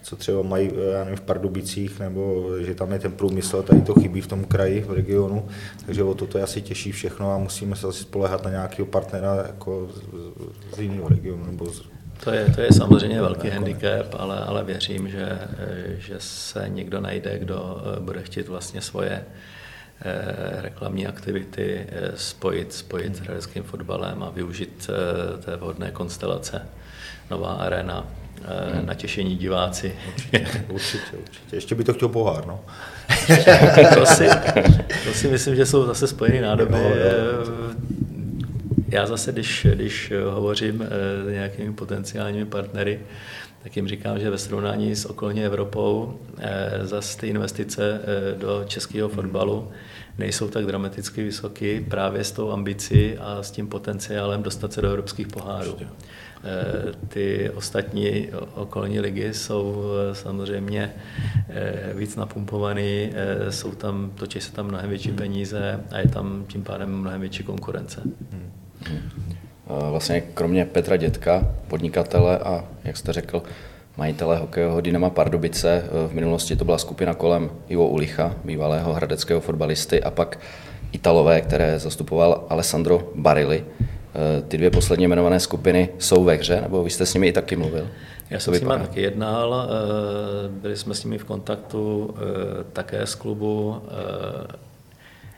co 0.01 0.15
třeba 0.15 0.41
mají 0.41 0.71
já 0.91 1.03
nevím, 1.03 1.17
v 1.17 1.21
Pardubicích, 1.21 1.99
nebo 1.99 2.49
že 2.65 2.75
tam 2.75 2.91
je 2.91 2.99
ten 2.99 3.11
průmysl, 3.11 3.63
tady 3.63 3.81
to 3.81 3.93
chybí 3.93 4.21
v 4.21 4.27
tom 4.27 4.43
kraji, 4.43 4.81
v 4.81 4.91
regionu, 4.91 5.47
takže 5.85 6.03
o 6.03 6.13
toto 6.13 6.37
je 6.37 6.43
asi 6.43 6.61
těžší 6.61 6.91
všechno 6.91 7.31
a 7.31 7.37
musíme 7.37 7.75
se 7.75 7.87
asi 7.87 7.99
spolehat 7.99 8.43
na 8.43 8.49
nějakého 8.49 8.85
partnera 8.85 9.35
jako 9.35 9.89
z, 9.93 10.75
z 10.75 10.79
jiného 10.79 11.09
regionu 11.09 11.45
nebo 11.45 11.65
z 11.65 11.83
to 12.23 12.31
je, 12.31 12.51
to 12.55 12.61
je 12.61 12.73
samozřejmě 12.73 13.21
velký 13.21 13.49
handicap, 13.49 14.15
ale, 14.19 14.39
ale 14.39 14.63
věřím, 14.63 15.09
že, 15.09 15.39
že 15.97 16.15
se 16.19 16.65
někdo 16.67 17.01
najde, 17.01 17.39
kdo 17.39 17.77
eh, 17.77 17.99
bude 17.99 18.21
chtít 18.21 18.47
vlastně 18.47 18.81
svoje 18.81 19.23
eh, 20.01 20.61
reklamní 20.61 21.07
aktivity 21.07 21.85
eh, 21.89 22.11
spojit, 22.15 22.73
spojit 22.73 23.15
s 23.15 23.19
hradeckým 23.19 23.63
fotbalem 23.63 24.23
a 24.23 24.29
využít 24.29 24.89
té 25.45 25.55
vhodné 25.55 25.91
konstelace. 25.91 26.61
Nová 27.31 27.53
arena, 27.53 28.07
hmm. 28.73 28.85
natěšení 28.85 29.35
diváci. 29.35 29.95
Určitě, 30.15 30.47
určitě, 30.69 31.17
určitě. 31.17 31.55
Ještě 31.55 31.75
by 31.75 31.83
to 31.83 31.93
chtěl 31.93 32.09
pohár, 32.09 32.45
no. 32.45 32.59
to, 33.93 34.05
si, 34.05 34.27
to 35.03 35.13
si 35.13 35.27
myslím, 35.27 35.55
že 35.55 35.65
jsou 35.65 35.85
zase 35.85 36.07
spojené 36.07 36.41
nádoby. 36.41 36.71
No, 36.71 36.79
já 38.89 39.05
zase, 39.05 39.31
když, 39.31 39.67
když 39.73 40.13
hovořím 40.29 40.87
s 41.25 41.31
nějakými 41.31 41.73
potenciálními 41.73 42.45
partnery, 42.45 42.99
tak 43.65 43.75
jim 43.75 43.87
říkám, 43.87 44.19
že 44.19 44.29
ve 44.29 44.37
srovnání 44.37 44.95
s 44.95 45.05
okolní 45.05 45.45
Evropou 45.45 46.19
eh, 46.37 46.79
zase 46.81 47.17
ty 47.17 47.27
investice 47.27 48.01
eh, 48.03 48.37
do 48.37 48.63
českého 48.67 49.09
fotbalu 49.09 49.71
nejsou 50.17 50.47
tak 50.47 50.65
dramaticky 50.65 51.23
vysoké 51.23 51.81
právě 51.81 52.23
s 52.23 52.31
tou 52.31 52.51
ambicí 52.51 53.17
a 53.17 53.43
s 53.43 53.51
tím 53.51 53.67
potenciálem 53.67 54.43
dostat 54.43 54.73
se 54.73 54.81
do 54.81 54.87
evropských 54.87 55.27
pohárů. 55.27 55.77
Eh, 55.81 55.87
ty 57.07 57.49
ostatní 57.49 58.29
okolní 58.53 58.99
ligy 58.99 59.33
jsou 59.33 59.83
samozřejmě 60.13 60.93
víc 61.93 62.15
napumpované, 62.15 63.09
jsou 63.49 63.71
tam, 63.71 64.11
točí 64.15 64.41
se 64.41 64.51
tam 64.51 64.67
mnohem 64.67 64.89
větší 64.89 65.11
peníze 65.11 65.79
a 65.91 65.99
je 65.99 66.07
tam 66.07 66.45
tím 66.47 66.63
pádem 66.63 66.97
mnohem 66.97 67.21
větší 67.21 67.43
konkurence. 67.43 68.01
Hmm. 68.31 68.64
Vlastně 69.91 70.21
kromě 70.33 70.65
Petra 70.65 70.97
Dětka, 70.97 71.47
podnikatele 71.67 72.37
a, 72.37 72.65
jak 72.83 72.97
jste 72.97 73.13
řekl, 73.13 73.43
majitele 73.97 74.37
hokejového 74.37 74.81
Dynama 74.81 75.09
Pardubice. 75.09 75.83
V 76.07 76.13
minulosti 76.13 76.55
to 76.55 76.65
byla 76.65 76.77
skupina 76.77 77.13
kolem 77.13 77.49
Ivo 77.67 77.87
Ulicha, 77.87 78.35
bývalého 78.43 78.93
hradeckého 78.93 79.41
fotbalisty, 79.41 80.03
a 80.03 80.11
pak 80.11 80.39
Italové, 80.91 81.41
které 81.41 81.79
zastupoval 81.79 82.43
Alessandro 82.49 83.11
Barili. 83.15 83.65
Ty 84.47 84.57
dvě 84.57 84.69
posledně 84.69 85.05
jmenované 85.05 85.39
skupiny 85.39 85.89
jsou 85.99 86.23
ve 86.23 86.33
hře, 86.33 86.61
nebo 86.61 86.83
vy 86.83 86.89
jste 86.89 87.05
s 87.05 87.13
nimi 87.13 87.27
i 87.27 87.31
taky 87.33 87.55
mluvil? 87.55 87.87
Já 88.29 88.39
jsem 88.39 88.55
s 88.55 88.61
nimi 88.61 88.73
taky 88.79 89.01
jednal, 89.01 89.69
byli 90.49 90.77
jsme 90.77 90.95
s 90.95 91.03
nimi 91.03 91.17
v 91.17 91.25
kontaktu 91.25 92.15
také 92.73 93.05
z 93.07 93.15
klubu 93.15 93.81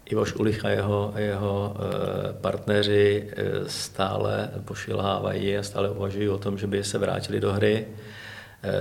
Ivoš 0.10 0.34
Ulich 0.34 0.65
a 0.65 0.70
jeho, 0.70 1.13
jeho 1.17 1.76
eh, 1.76 2.34
partneři 2.41 3.30
eh, 3.30 3.43
stále 3.67 4.50
pošilhávají 4.65 5.58
a 5.58 5.63
stále 5.63 5.89
uvažují 5.89 6.30
o 6.30 6.38
tom, 6.38 6.58
že 6.58 6.67
by 6.67 6.84
se 6.84 6.98
vrátili 6.98 7.39
do 7.39 7.54
hry. 7.54 7.88
Eh, 8.63 8.72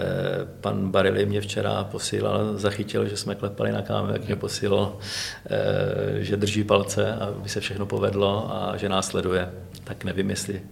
pan 0.61 0.91
Barili 0.91 1.27
mě 1.27 1.41
včera 1.41 1.85
posílal, 1.85 2.59
zachytil, 2.59 3.09
že 3.09 3.17
jsme 3.17 3.35
klepali 3.35 3.73
na 3.73 3.83
kámen, 3.83 4.13
jak 4.13 4.27
mě 4.27 4.37
posílal, 4.37 4.97
že 6.19 6.37
drží 6.37 6.65
palce, 6.65 7.15
aby 7.15 7.49
se 7.49 7.61
všechno 7.61 7.87
povedlo 7.87 8.55
a 8.55 8.77
že 8.77 8.89
nás 8.89 9.07
sleduje. 9.07 9.51
Tak 9.85 10.05
nevím, 10.05 10.31
jestli 10.31 10.63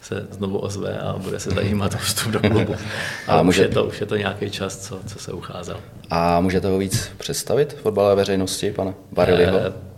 se 0.00 0.26
znovu 0.30 0.58
ozve 0.58 0.98
a 0.98 1.18
bude 1.18 1.40
se 1.40 1.50
zajímat 1.50 1.94
o 1.94 1.98
vstup 1.98 2.32
do 2.32 2.40
klubu. 2.40 2.74
A, 3.26 3.38
a 3.38 3.42
může... 3.42 3.62
už, 3.62 3.68
je 3.68 3.74
to, 3.74 3.84
už 3.84 4.00
je 4.00 4.06
to 4.06 4.16
nějaký 4.16 4.50
čas, 4.50 4.78
co, 4.78 5.00
co 5.06 5.18
se 5.18 5.32
ucházel. 5.32 5.80
A 6.10 6.40
můžete 6.40 6.68
ho 6.68 6.78
víc 6.78 7.12
představit 7.18 7.76
fotbalové 7.82 8.14
veřejnosti, 8.14 8.70
pane 8.70 8.94
Bariliho? 9.12 9.91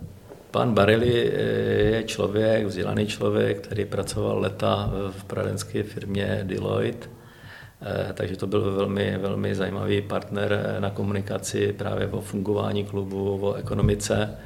Pan 0.55 0.73
Barili 0.73 1.31
eh, 1.33 1.41
je 1.95 2.03
člověk, 2.03 2.65
vzdělaný 2.65 3.07
člověk, 3.07 3.67
který 3.67 3.85
pracoval 3.85 4.39
leta 4.39 4.91
v 5.11 5.23
pradenské 5.23 5.83
firmě 5.83 6.39
Deloitte, 6.43 7.07
eh, 7.81 8.13
takže 8.13 8.35
to 8.35 8.47
byl 8.47 8.71
velmi, 8.71 9.17
velmi 9.17 9.55
zajímavý 9.55 10.01
partner 10.01 10.77
na 10.79 10.89
komunikaci 10.89 11.73
právě 11.73 12.07
o 12.07 12.21
fungování 12.21 12.85
klubu, 12.85 13.39
o 13.41 13.53
ekonomice. 13.53 14.37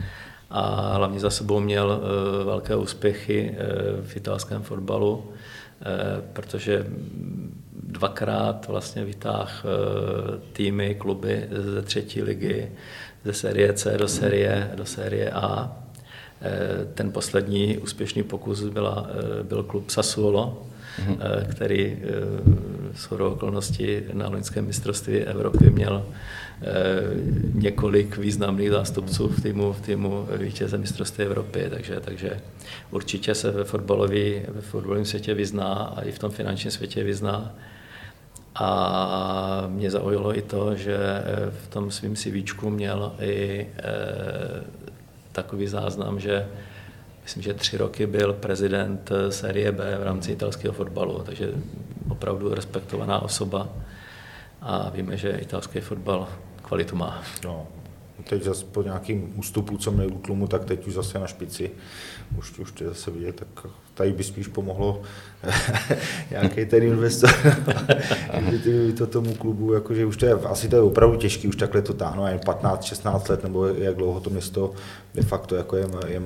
A 0.50 0.94
hlavně 0.94 1.20
za 1.20 1.30
sebou 1.30 1.60
měl 1.60 2.02
eh, 2.02 2.44
velké 2.44 2.76
úspěchy 2.76 3.56
v 4.02 4.18
italském 4.18 4.62
fotbalu, 4.62 5.32
protože 6.34 6.86
dvakrát 7.84 8.68
vlastně 8.68 9.06
vytáhl 9.06 9.70
týmy, 10.54 10.96
kluby 10.96 11.48
ze 11.52 11.82
třetí 11.82 12.22
ligy, 12.22 12.72
ze 13.24 13.34
série 13.34 13.74
C 13.74 13.98
do 13.98 14.08
série, 14.08 14.72
do 14.76 14.86
série 14.86 15.32
A. 15.32 15.78
Eh, 15.86 15.89
ten 16.94 17.12
poslední 17.12 17.78
úspěšný 17.78 18.24
pokus 18.24 18.64
byla, 18.64 19.08
eh, 19.10 19.44
byl 19.44 19.64
klub 19.64 19.90
Sassuolo, 19.90 20.64
mm-hmm. 21.00 21.18
který 21.52 21.98
s 22.96 23.12
okolností 23.12 24.02
na 24.14 24.30
loňském 24.30 24.66
mistrovství 24.66 25.18
Evropy 25.18 25.70
měl 25.70 26.06
několik 27.54 28.18
významných 28.18 28.72
zástupců 28.72 29.28
v 29.28 29.42
týmu, 29.42 29.74
v 29.74 29.82
týmu 29.82 30.28
vítěze 30.38 30.78
mistrovství 30.78 31.24
Evropy, 31.24 31.66
takže, 31.70 32.00
takže 32.00 32.40
určitě 32.92 33.36
se 33.36 33.52
ve, 33.52 33.64
fotbalový, 33.64 34.42
ve 34.48 34.62
fotbalovém 34.62 35.06
světě 35.06 35.34
vyzná 35.34 35.74
a 35.74 36.02
i 36.02 36.12
v 36.12 36.20
tom 36.20 36.32
finančním 36.32 36.72
světě 36.72 37.04
vyzná. 37.04 37.56
A 38.56 39.64
mě 39.68 39.92
zaujalo 39.92 40.38
i 40.38 40.42
to, 40.42 40.76
že 40.76 40.98
v 41.64 41.68
tom 41.68 41.92
svým 41.92 42.16
CVčku 42.16 42.70
měl 42.70 43.12
i 43.20 43.68
takový 45.32 45.68
záznam, 45.68 46.20
že 46.20 46.48
myslím, 47.24 47.44
že 47.44 47.54
tři 47.54 47.78
roky 47.78 48.08
byl 48.08 48.34
prezident 48.34 49.12
série 49.30 49.72
B 49.72 49.98
v 49.98 50.04
rámci 50.04 50.32
italského 50.32 50.74
fotbalu, 50.74 51.24
takže 51.26 51.52
opravdu 52.10 52.54
respektovaná 52.54 53.22
osoba 53.22 53.70
a 54.62 54.90
víme, 54.90 55.18
že 55.18 55.30
italský 55.30 55.80
fotbal 55.80 56.28
kvalitu 56.62 56.96
má. 56.96 57.24
No, 57.46 57.68
teď 58.24 58.44
zase 58.44 58.66
po 58.66 58.82
nějakým 58.82 59.34
ústupu, 59.36 59.78
co 59.78 59.92
měl 59.92 60.08
útlumu, 60.08 60.48
tak 60.48 60.66
teď 60.66 60.88
už 60.88 60.94
zase 60.94 61.20
na 61.20 61.28
špici. 61.28 61.72
Už, 62.38 62.60
už 62.60 62.72
to 62.72 62.86
zase 62.86 63.12
vidět, 63.12 63.36
tak 63.36 63.72
tady 63.94 64.14
by 64.14 64.24
spíš 64.24 64.48
pomohlo 64.48 65.02
nějaký 66.32 66.66
ten 66.66 66.84
investor, 66.84 67.30
by 68.52 68.94
to 68.94 69.08
tomu 69.08 69.36
klubu, 69.36 69.74
jakože 69.74 70.06
už 70.06 70.18
to 70.18 70.26
je, 70.26 70.34
asi 70.34 70.70
to 70.70 70.76
je 70.76 70.82
opravdu 70.82 71.18
těžký, 71.18 71.48
už 71.48 71.56
takhle 71.56 71.82
to 71.82 71.94
táhno, 71.94 72.28
jen 72.28 72.38
15-16 72.38 73.30
let, 73.30 73.44
nebo 73.44 73.68
jak 73.68 73.96
dlouho 73.96 74.20
to 74.20 74.30
město 74.30 74.74
de 75.16 75.22
facto 75.22 75.56
jako 75.56 75.76
je, 75.76 75.88
je 76.08 76.22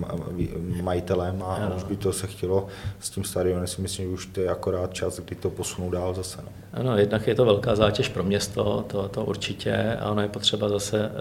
majitelem 0.81 1.43
a 1.43 1.55
ano. 1.55 1.75
už 1.75 1.83
by 1.83 1.95
to 1.95 2.13
se 2.13 2.27
chtělo 2.27 2.67
s 2.99 3.09
tím 3.09 3.23
stadionem, 3.23 3.67
si 3.67 3.81
myslím, 3.81 4.07
že 4.07 4.13
už 4.13 4.25
to 4.25 4.41
je 4.41 4.49
akorát 4.49 4.93
čas, 4.93 5.19
kdy 5.19 5.35
to 5.35 5.49
posunou 5.49 5.89
dál 5.89 6.13
zase. 6.13 6.37
No. 6.41 6.49
Ano, 6.73 6.97
jednak 6.97 7.27
je 7.27 7.35
to 7.35 7.45
velká 7.45 7.75
zátěž 7.75 8.09
pro 8.09 8.23
město, 8.23 8.85
to, 8.87 9.07
to 9.07 9.25
určitě, 9.25 9.97
a 9.99 10.11
ono 10.11 10.21
je 10.21 10.27
potřeba 10.27 10.69
zase 10.69 11.11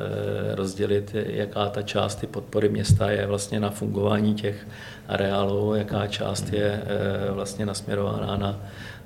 eh, 0.52 0.61
rozdělit, 0.62 1.14
jaká 1.14 1.68
ta 1.68 1.82
část 1.82 2.14
ty 2.14 2.26
podpory 2.26 2.68
města 2.68 3.10
je 3.10 3.26
vlastně 3.26 3.60
na 3.60 3.70
fungování 3.70 4.34
těch 4.34 4.66
areálů, 5.08 5.74
jaká 5.74 6.06
část 6.06 6.52
je 6.52 6.82
eh, 6.82 7.32
vlastně 7.32 7.66
nasměrována 7.66 8.36
na 8.36 8.60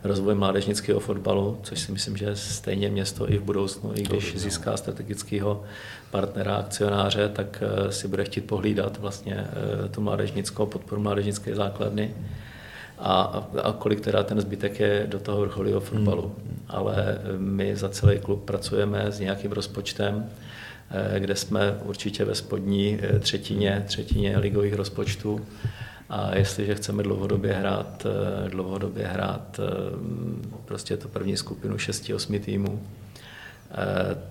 rozvoj 0.04 0.34
mládežnického 0.34 1.00
fotbalu, 1.00 1.58
což 1.62 1.80
si 1.80 1.92
myslím, 1.92 2.16
že 2.16 2.36
stejně 2.36 2.88
město 2.88 3.32
i 3.32 3.38
v 3.38 3.42
budoucnu, 3.42 3.92
i 3.94 4.02
když 4.02 4.34
no. 4.34 4.40
získá 4.40 4.76
strategického 4.76 5.62
partnera, 6.10 6.56
akcionáře, 6.56 7.28
tak 7.28 7.62
eh, 7.62 7.92
si 7.92 8.08
bude 8.08 8.24
chtít 8.24 8.44
pohlídat 8.46 8.98
vlastně 8.98 9.36
eh, 9.36 9.88
tu 9.88 10.00
mládežnickou 10.00 10.66
podporu 10.66 11.00
mládežnické 11.00 11.54
základny 11.54 12.14
a, 12.98 13.48
a 13.62 13.72
kolik 13.72 14.00
teda 14.00 14.22
ten 14.22 14.40
zbytek 14.40 14.80
je 14.80 15.06
do 15.08 15.18
toho 15.20 15.40
vrcholného 15.40 15.80
fotbalu. 15.80 16.22
Hmm. 16.22 16.56
Ale 16.68 17.18
my 17.38 17.76
za 17.76 17.88
celý 17.88 18.18
klub 18.18 18.44
pracujeme 18.44 19.12
s 19.12 19.20
nějakým 19.20 19.52
rozpočtem, 19.52 20.28
kde 21.18 21.36
jsme 21.36 21.78
určitě 21.84 22.24
ve 22.24 22.34
spodní 22.34 22.98
třetině, 23.20 23.84
třetině 23.86 24.38
ligových 24.38 24.74
rozpočtů 24.74 25.46
a 26.08 26.36
jestliže 26.36 26.74
chceme 26.74 27.02
dlouhodobě 27.02 27.52
hrát, 27.52 28.06
eh, 28.06 28.48
dlouhodobě 28.48 29.06
hrát 29.06 29.60
eh, 29.60 29.72
prostě 30.64 30.96
to 30.96 31.08
první 31.08 31.36
skupinu 31.36 31.78
6-8 31.78 32.40
týmů, 32.40 32.82
eh, 33.70 33.74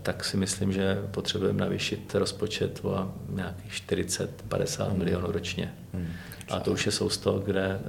tak 0.02 0.24
si 0.26 0.38
myslím, 0.38 0.74
že 0.74 1.02
potřebujeme 1.12 1.60
navýšit 1.60 2.16
rozpočet 2.16 2.80
o 2.84 3.14
nějakých 3.30 3.72
40-50 3.74 4.90
hmm. 4.90 4.98
milionů 4.98 5.32
ročně. 5.32 5.74
Hmm. 5.94 6.08
A 6.50 6.60
to 6.60 6.72
už 6.72 6.86
je 6.86 6.92
sousto, 6.92 7.40
kde 7.40 7.80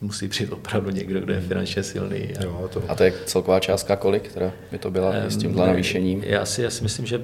musí 0.00 0.28
přijít 0.28 0.52
opravdu 0.52 0.90
někdo, 0.90 1.20
kdo 1.20 1.32
je 1.32 1.38
hmm. 1.38 1.48
finančně 1.48 1.82
silný. 1.82 2.36
A, 2.36 2.44
jo, 2.44 2.70
to... 2.72 2.82
a 2.88 2.94
to 2.94 3.04
je 3.04 3.12
celková 3.26 3.60
částka 3.60 3.96
kolik, 3.96 4.28
která 4.28 4.52
by 4.72 4.78
to 4.78 4.90
byla 4.90 5.10
um, 5.10 5.30
s 5.30 5.36
tímhle 5.36 5.66
navýšením? 5.66 6.22
Já 6.24 6.44
si, 6.44 6.62
já 6.62 6.70
si 6.70 6.82
myslím, 6.82 7.06
že 7.06 7.20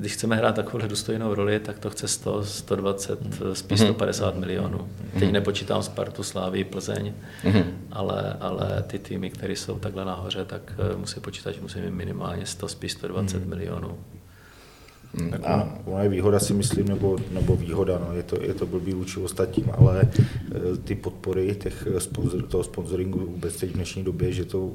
když 0.00 0.12
chceme 0.12 0.36
hrát 0.36 0.54
takovou 0.54 0.86
důstojnou 0.86 1.34
roli, 1.34 1.60
tak 1.60 1.78
to 1.78 1.90
chce 1.90 2.08
100, 2.08 2.44
120, 2.44 3.20
mm. 3.24 3.54
spíš 3.54 3.80
150 3.80 4.34
mm. 4.34 4.40
milionů. 4.40 4.88
Teď 5.12 5.28
mm. 5.28 5.32
nepočítám 5.32 5.82
Spartu, 5.82 6.22
Slávy, 6.22 6.64
Plzeň, 6.64 7.12
mm. 7.44 7.86
ale, 7.92 8.36
ale 8.40 8.84
ty 8.86 8.98
týmy, 8.98 9.30
které 9.30 9.52
jsou 9.52 9.78
takhle 9.78 10.04
nahoře, 10.04 10.44
tak 10.44 10.72
eh, 10.78 10.96
musí 10.96 11.20
počítat, 11.20 11.52
že 11.52 11.60
musí 11.60 11.80
mít 11.80 11.90
minimálně 11.90 12.46
100, 12.46 12.68
spíš 12.68 12.92
120 12.92 13.44
mm. 13.44 13.50
milionů. 13.50 13.98
Hmm. 15.14 15.30
Tak 15.30 15.40
ona, 15.44 15.78
ona 15.84 16.02
je 16.02 16.08
výhoda 16.08 16.40
si 16.40 16.54
myslím, 16.54 16.88
nebo, 16.88 17.18
nebo 17.30 17.56
výhoda, 17.56 18.02
no, 18.08 18.16
je, 18.16 18.22
to, 18.22 18.42
je 18.42 18.54
to 18.54 18.66
blbý 18.66 18.92
vůči 18.92 19.20
ostatním, 19.20 19.70
ale 19.78 20.02
e, 20.02 20.76
ty 20.76 20.94
podpory 20.94 21.56
těch 21.62 21.88
sponzor, 21.98 22.42
toho 22.42 22.64
sponsoringu 22.64 23.18
vůbec 23.18 23.56
teď 23.56 23.70
v 23.70 23.74
dnešní 23.74 24.04
době, 24.04 24.32
že 24.32 24.44
to 24.44 24.70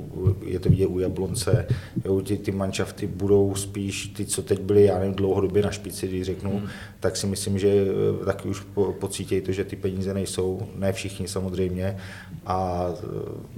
je 0.45 0.59
to 0.59 0.69
vidět 0.69 0.85
u 0.85 0.99
Jablonce, 0.99 1.67
jo, 2.05 2.21
ty, 2.21 2.37
ty 2.37 2.51
manšafty 2.51 3.07
budou 3.07 3.55
spíš 3.55 4.07
ty, 4.07 4.25
co 4.25 4.43
teď 4.43 4.61
byly, 4.61 4.83
já 4.83 4.99
nevím, 4.99 5.15
dlouhodobě 5.15 5.63
na 5.63 5.71
špici, 5.71 6.07
když 6.07 6.23
řeknu, 6.23 6.51
hmm. 6.51 6.67
tak 6.99 7.17
si 7.17 7.27
myslím, 7.27 7.59
že 7.59 7.69
e, 7.69 8.25
taky 8.25 8.49
už 8.49 8.59
po, 8.73 8.95
pocítějí 8.99 9.41
to, 9.41 9.51
že 9.51 9.63
ty 9.63 9.75
peníze 9.75 10.13
nejsou, 10.13 10.67
ne 10.75 10.93
všichni 10.93 11.27
samozřejmě, 11.27 11.97
a 12.45 12.89
e, 12.93 13.05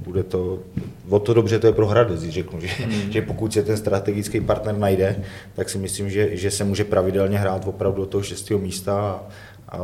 bude 0.04 0.24
to, 0.24 0.60
o 1.10 1.20
to 1.20 1.34
dobře 1.34 1.60
to 1.60 1.68
je 1.68 1.74
pro 1.74 1.88
Hradec, 1.88 2.24
řeknu, 2.24 2.62
že, 2.62 2.68
hmm. 2.68 3.12
že 3.12 3.22
pokud 3.22 3.54
se 3.54 3.64
ten 3.64 3.78
strategický 3.78 4.42
partner 4.42 4.78
najde, 4.78 5.24
tak 5.56 5.70
si 5.70 5.78
myslím, 5.78 6.10
že, 6.10 6.38
že 6.38 6.52
se 6.52 6.67
může 6.68 6.84
pravidelně 6.84 7.40
hrát 7.40 7.68
opravdu 7.68 8.02
do 8.02 8.08
toho 8.08 8.24
šestého 8.24 8.60
místa 8.60 9.24
a, 9.70 9.78
a 9.78 9.80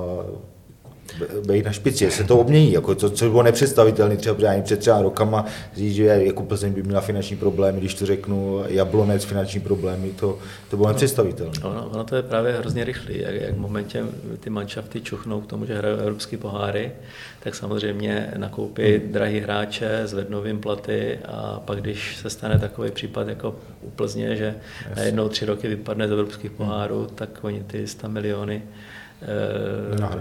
být 1.48 1.66
na 1.66 1.72
špici, 1.72 2.12
se 2.12 2.24
to 2.24 2.38
obmění, 2.38 2.72
jako 2.72 2.96
to, 2.96 3.10
co 3.10 3.30
bylo 3.30 3.44
nepředstavitelné 3.44 4.18
třeba 4.18 4.50
ani 4.50 4.62
před 4.62 4.80
třeba 4.80 5.02
rokama, 5.02 5.46
říct, 5.76 5.96
že 5.96 6.04
jako 6.04 6.44
Plzeň 6.44 6.74
by 6.74 6.84
měla 6.84 7.02
finanční 7.02 7.38
problémy, 7.38 7.80
když 7.80 7.94
to 7.94 8.06
řeknu, 8.06 8.64
Jablonec 8.68 9.24
finanční 9.24 9.60
problémy, 9.60 10.12
to, 10.12 10.40
to 10.70 10.78
bylo 10.78 10.90
nepředstavitelné. 10.90 11.54
Ono, 11.64 11.90
ono, 11.90 12.04
to 12.04 12.16
je 12.16 12.22
právě 12.22 12.54
hrozně 12.54 12.84
rychlé, 12.84 13.18
jak, 13.18 13.36
jak 13.36 13.54
v 13.54 13.60
momentě 13.60 14.04
ty 14.40 14.50
manšafty 14.50 15.02
čuchnou 15.02 15.42
k 15.42 15.48
tomu, 15.48 15.66
že 15.66 15.78
hrají 15.78 16.00
evropské 16.00 16.38
poháry, 16.38 16.92
tak 17.40 17.56
samozřejmě 17.56 18.32
nakoupí 18.38 18.84
hmm. 18.84 19.12
drahý 19.12 19.40
hráče, 19.40 20.02
zvednou 20.06 20.46
jim 20.46 20.60
platy 20.60 21.20
a 21.26 21.60
pak, 21.66 21.82
když 21.82 22.18
se 22.18 22.30
stane 22.30 22.60
takový 22.60 22.92
případ 22.92 23.28
jako 23.28 23.56
u 23.82 23.90
Plzně, 23.90 24.36
že 24.36 24.56
najednou 24.96 25.30
tři 25.30 25.46
roky 25.46 25.68
vypadne 25.68 26.08
z 26.08 26.12
evropských 26.12 26.52
pohárů, 26.52 27.08
tak 27.16 27.30
oni 27.42 27.64
ty 27.64 27.88
100 27.88 28.10
miliony 28.10 28.62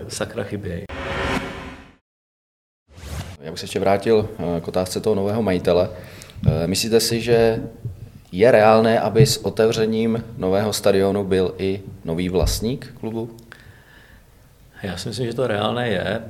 sakra 0.08 0.44
chybějí. 0.44 0.84
Já 3.40 3.50
bych 3.50 3.60
se 3.60 3.64
ještě 3.64 3.80
vrátil 3.80 4.28
eh, 4.38 4.60
k 4.60 4.68
otázce 4.68 5.00
toho 5.00 5.14
nového 5.14 5.42
majitele. 5.42 5.90
Eh, 6.46 6.66
myslíte 6.66 7.00
si, 7.00 7.20
že 7.20 7.62
je 8.32 8.50
reálné, 8.50 9.00
aby 9.00 9.26
s 9.26 9.36
otevřením 9.36 10.24
nového 10.36 10.72
stadionu 10.72 11.24
byl 11.24 11.54
i 11.58 11.82
nový 12.04 12.28
vlastník 12.28 12.94
klubu? 13.00 13.36
Já 14.82 14.96
si 14.96 15.08
myslím, 15.08 15.26
že 15.26 15.34
to 15.34 15.46
reálné 15.46 15.88
je, 15.88 16.22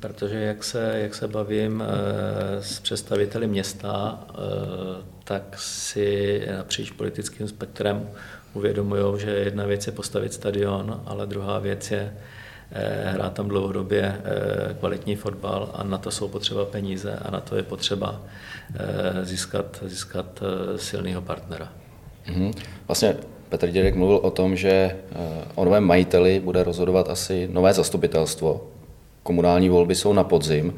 protože 0.00 0.38
jak 0.38 0.64
se, 0.64 0.92
jak 0.94 1.14
se 1.14 1.28
bavím 1.28 1.82
s 2.60 2.80
představiteli 2.80 3.46
města, 3.46 4.24
tak 5.24 5.42
si 5.58 6.42
napříč 6.56 6.90
politickým 6.90 7.48
spektrem 7.48 8.08
uvědomují, 8.54 9.20
že 9.20 9.30
jedna 9.30 9.66
věc 9.66 9.86
je 9.86 9.92
postavit 9.92 10.32
stadion, 10.32 11.00
ale 11.06 11.26
druhá 11.26 11.58
věc 11.58 11.90
je 11.90 12.14
eh, 12.72 13.10
hrát 13.12 13.32
tam 13.32 13.48
dlouhodobě 13.48 14.02
eh, 14.02 14.74
kvalitní 14.74 15.16
fotbal 15.16 15.70
a 15.74 15.84
na 15.84 15.98
to 15.98 16.10
jsou 16.10 16.28
potřeba 16.28 16.64
peníze 16.64 17.18
a 17.22 17.30
na 17.30 17.40
to 17.40 17.56
je 17.56 17.62
potřeba 17.62 18.20
eh, 18.74 19.24
získat, 19.24 19.82
získat 19.86 20.42
silného 20.76 21.22
partnera. 21.22 21.68
Mm-hmm. 22.26 22.52
Vlastně 22.88 23.16
Petr 23.48 23.68
Dědek 23.68 23.94
mluvil 23.94 24.16
o 24.16 24.30
tom, 24.30 24.56
že 24.56 24.96
o 25.54 25.64
novém 25.64 25.84
majiteli 25.84 26.40
bude 26.40 26.64
rozhodovat 26.64 27.08
asi 27.08 27.48
nové 27.52 27.72
zastupitelstvo. 27.72 28.66
Komunální 29.22 29.68
volby 29.68 29.94
jsou 29.94 30.12
na 30.12 30.24
podzim. 30.24 30.74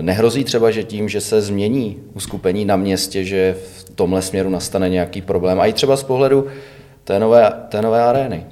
Nehrozí 0.00 0.44
třeba, 0.44 0.70
že 0.70 0.84
tím, 0.84 1.08
že 1.08 1.20
se 1.20 1.40
změní 1.40 1.96
uskupení 2.14 2.64
na 2.64 2.76
městě, 2.76 3.24
že 3.24 3.56
v 3.76 3.90
tomhle 3.94 4.22
směru 4.22 4.50
nastane 4.50 4.88
nějaký 4.88 5.22
problém. 5.22 5.60
A 5.60 5.66
i 5.66 5.72
třeba 5.72 5.96
z 5.96 6.02
pohledu 6.02 6.46
té 7.04 7.18
nové, 7.18 7.52
té 7.68 7.82
nové 7.82 8.02
arény. 8.02 8.46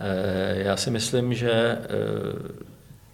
Eh, 0.00 0.62
já 0.62 0.76
si 0.76 0.90
myslím, 0.90 1.34
že 1.34 1.52
eh, 1.52 1.78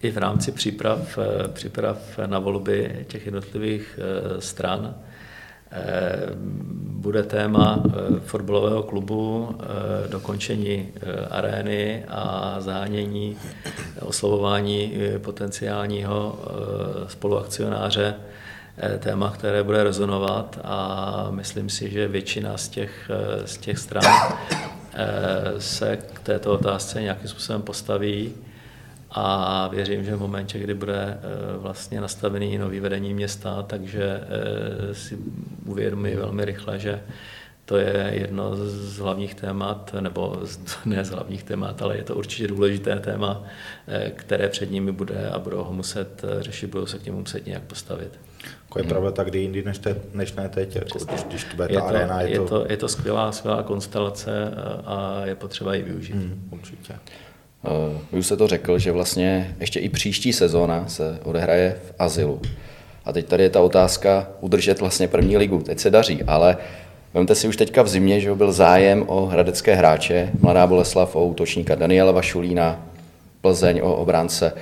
i 0.01 0.11
v 0.11 0.17
rámci 0.17 0.51
příprav, 0.51 1.17
eh, 1.17 1.47
příprav 1.47 2.19
na 2.25 2.39
volby 2.39 3.05
těch 3.07 3.25
jednotlivých 3.25 3.99
stran 4.39 4.95
bude 6.79 7.23
téma 7.23 7.83
fotbalového 8.25 8.83
klubu, 8.83 9.55
dokončení 10.09 10.87
arény 11.31 12.03
a 12.07 12.55
zánění, 12.59 13.37
oslovování 14.01 14.93
potenciálního 15.21 16.39
spoluakcionáře. 17.07 18.15
Eh, 18.79 18.97
téma, 18.97 19.31
které 19.31 19.63
bude 19.63 19.83
rezonovat 19.83 20.59
a 20.63 21.27
myslím 21.29 21.69
si, 21.69 21.89
že 21.89 22.07
většina 22.07 22.57
z 22.57 22.67
těch, 22.67 23.09
eh, 23.09 23.47
z 23.47 23.57
těch 23.57 23.77
stran 23.77 24.03
eh, 24.93 25.61
se 25.61 25.97
k 25.97 26.19
této 26.19 26.53
otázce 26.53 27.01
nějakým 27.01 27.27
způsobem 27.29 27.61
postaví 27.61 28.33
a 29.19 29.67
věřím, 29.67 30.03
že 30.03 30.15
v 30.15 30.19
momentě, 30.19 30.59
kdy 30.59 30.73
bude 30.73 31.17
vlastně 31.57 32.01
nastavený 32.01 32.57
nový 32.57 32.79
vedení 32.79 33.13
města, 33.13 33.63
takže 33.63 34.21
si 34.91 35.17
uvědomí 35.65 36.15
velmi 36.15 36.45
rychle, 36.45 36.79
že 36.79 37.01
to 37.67 37.77
je 37.77 38.11
jedno 38.13 38.55
z 38.55 38.97
hlavních 38.97 39.35
témat, 39.35 39.95
nebo 39.99 40.41
ne 40.85 41.05
z 41.05 41.09
hlavních 41.09 41.43
témat, 41.43 41.81
ale 41.81 41.97
je 41.97 42.03
to 42.03 42.15
určitě 42.15 42.47
důležité 42.47 42.99
téma, 42.99 43.43
eh, 43.87 44.11
které 44.15 44.49
před 44.49 44.71
nimi 44.71 44.91
bude 44.91 45.29
a 45.29 45.39
budou 45.39 45.63
ho 45.63 45.73
muset 45.73 46.23
eh, 46.23 46.43
řešit, 46.43 46.67
budou 46.67 46.85
se 46.85 46.99
k 46.99 47.05
němu 47.05 47.19
muset 47.19 47.45
nějak 47.45 47.63
postavit. 47.63 48.19
Jako 48.63 48.79
je 48.79 48.83
hmm. 48.83 48.89
pravda 48.89 49.11
tak 49.11 49.27
kdy 49.27 49.39
jindy, 49.39 49.63
než, 49.63 49.77
te, 49.77 49.95
než 50.13 50.33
ne 50.33 50.49
teď, 50.49 50.75
jako 50.75 50.99
když, 51.05 51.23
když 51.23 51.43
to 51.43 51.55
bude 51.55 51.67
je 51.71 51.75
ta 51.75 51.81
to, 51.81 51.87
arena. 51.87 52.21
Je, 52.21 52.29
je, 52.29 52.39
to... 52.39 52.45
to, 52.45 52.65
je 52.69 52.77
to 52.77 52.87
skvělá, 52.87 53.31
skvělá 53.31 53.63
konstelace 53.63 54.31
a 54.85 55.21
je 55.25 55.35
potřeba 55.35 55.75
ji 55.75 55.83
využít. 55.83 56.15
Hmm, 56.15 56.49
určitě. 56.51 56.93
Uh, 57.63 58.19
už 58.19 58.27
se 58.27 58.37
to 58.37 58.47
řekl, 58.47 58.79
že 58.79 58.91
vlastně 58.91 59.55
ještě 59.59 59.79
i 59.79 59.89
příští 59.89 60.33
sezóna 60.33 60.87
se 60.87 61.19
odehraje 61.23 61.79
v 61.87 61.93
Azilu. 61.99 62.41
A 63.05 63.13
teď 63.13 63.25
tady 63.25 63.43
je 63.43 63.49
ta 63.49 63.61
otázka 63.61 64.27
udržet 64.41 64.79
vlastně 64.79 65.07
první 65.07 65.37
ligu. 65.37 65.61
Teď 65.61 65.79
se 65.79 65.89
daří, 65.89 66.23
ale 66.27 66.57
Vemte 67.13 67.35
si 67.35 67.47
už 67.47 67.57
teďka 67.57 67.81
v 67.81 67.87
zimě, 67.87 68.19
že 68.19 68.35
byl 68.35 68.51
zájem 68.51 69.03
o 69.07 69.25
hradecké 69.25 69.75
hráče, 69.75 70.29
Mladá 70.41 70.67
Boleslav 70.67 71.15
o 71.15 71.25
útočníka 71.25 71.75
Daniela 71.75 72.11
Vašulína, 72.11 72.85
Plzeň 73.41 73.79
o 73.83 73.95
obránce 73.95 74.53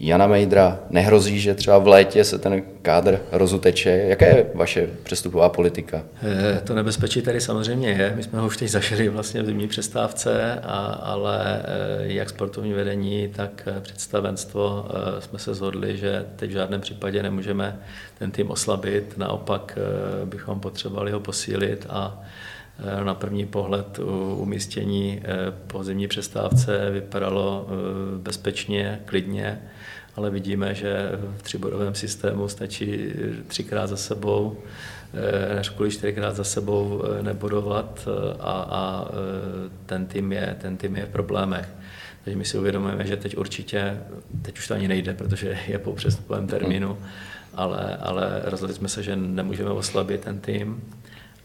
Jana 0.00 0.26
Mejdra. 0.26 0.78
Nehrozí, 0.90 1.40
že 1.40 1.54
třeba 1.54 1.78
v 1.78 1.88
létě 1.88 2.24
se 2.24 2.38
ten 2.38 2.62
kádr 2.82 3.20
rozuteče? 3.32 3.90
Jaká 3.90 4.26
je 4.26 4.50
vaše 4.54 4.88
přestupová 5.02 5.48
politika? 5.48 6.02
Eh, 6.22 6.60
to 6.64 6.74
nebezpečí 6.74 7.22
tady 7.22 7.40
samozřejmě 7.40 7.88
je. 7.88 8.12
My 8.16 8.22
jsme 8.22 8.38
ho 8.40 8.46
už 8.46 8.56
teď 8.56 8.68
zašili 8.68 9.08
vlastně 9.08 9.42
v 9.42 9.46
zimní 9.46 9.68
přestávce, 9.68 10.60
a, 10.62 10.76
ale 11.02 11.62
eh, 11.64 12.12
jak 12.12 12.30
sportovní 12.30 12.72
vedení, 12.72 13.28
tak 13.36 13.62
eh, 13.66 13.80
představenstvo 13.80 14.88
jsme 15.18 15.38
se 15.38 15.54
zhodli, 15.54 15.96
že 15.96 16.24
teď 16.36 16.50
v 16.50 16.52
žádném 16.52 16.80
případě 16.80 17.22
nemůžeme 17.22 17.76
ten 18.18 18.30
tým 18.30 18.50
oslabit, 18.50 19.18
naopak 19.18 19.78
bychom 20.24 20.60
potřebovali 20.60 21.12
ho 21.12 21.20
posílit 21.20 21.86
a 21.88 22.22
na 23.04 23.14
první 23.14 23.46
pohled 23.46 23.98
umístění 24.36 25.22
po 25.66 25.84
zimní 25.84 26.08
přestávce 26.08 26.90
vypadalo 26.90 27.68
bezpečně, 28.18 29.00
klidně 29.04 29.60
ale 30.16 30.30
vidíme, 30.30 30.74
že 30.74 31.10
v 31.36 31.42
třibodovém 31.42 31.94
systému 31.94 32.48
stačí 32.48 33.12
třikrát 33.46 33.86
za 33.86 33.96
sebou, 33.96 34.56
eh, 35.14 35.54
než 35.54 35.68
kvůli 35.68 35.90
čtyřikrát 35.90 36.36
za 36.36 36.44
sebou 36.44 37.02
eh, 37.04 37.22
nebudovat 37.22 38.08
eh, 38.08 38.36
a, 38.40 38.66
a 38.70 39.08
ten, 39.86 40.06
tým 40.06 40.32
je, 40.32 40.56
ten 40.60 40.76
tým 40.76 40.96
je 40.96 41.06
v 41.06 41.08
problémech. 41.08 41.68
Takže 42.24 42.38
my 42.38 42.44
si 42.44 42.58
uvědomujeme, 42.58 43.06
že 43.06 43.16
teď 43.16 43.36
určitě, 43.36 44.00
teď 44.42 44.58
už 44.58 44.68
to 44.68 44.74
ani 44.74 44.88
nejde, 44.88 45.14
protože 45.14 45.58
je 45.68 45.78
po 45.78 45.92
přestupovém 45.92 46.46
termínu, 46.46 46.98
ale, 47.54 47.96
ale 47.96 48.40
rozhodli 48.44 48.74
jsme 48.74 48.88
se, 48.88 49.02
že 49.02 49.16
nemůžeme 49.16 49.70
oslabit 49.70 50.20
ten 50.20 50.38
tým 50.38 50.82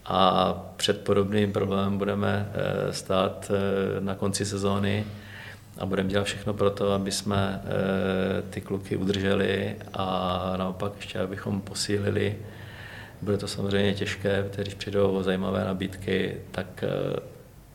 a 0.04 0.54
před 0.76 1.04
podobným 1.04 1.52
problémem 1.52 1.98
budeme 1.98 2.48
stát 2.90 3.50
na 4.00 4.14
konci 4.14 4.44
sezóny, 4.44 5.04
a 5.78 5.86
budeme 5.86 6.08
dělat 6.08 6.24
všechno 6.24 6.54
pro 6.54 6.70
to, 6.70 6.92
aby 6.92 7.12
jsme 7.12 7.62
eh, 7.64 8.42
ty 8.50 8.60
kluky 8.60 8.96
udrželi 8.96 9.76
a 9.94 10.54
naopak 10.56 10.92
ještě 10.96 11.18
abychom 11.18 11.60
posílili. 11.60 12.36
Bude 13.22 13.38
to 13.38 13.48
samozřejmě 13.48 13.94
těžké, 13.94 14.50
když 14.56 14.74
přijdou 14.74 15.22
zajímavé 15.22 15.64
nabídky, 15.64 16.36
tak 16.50 16.66
eh, 16.82 17.20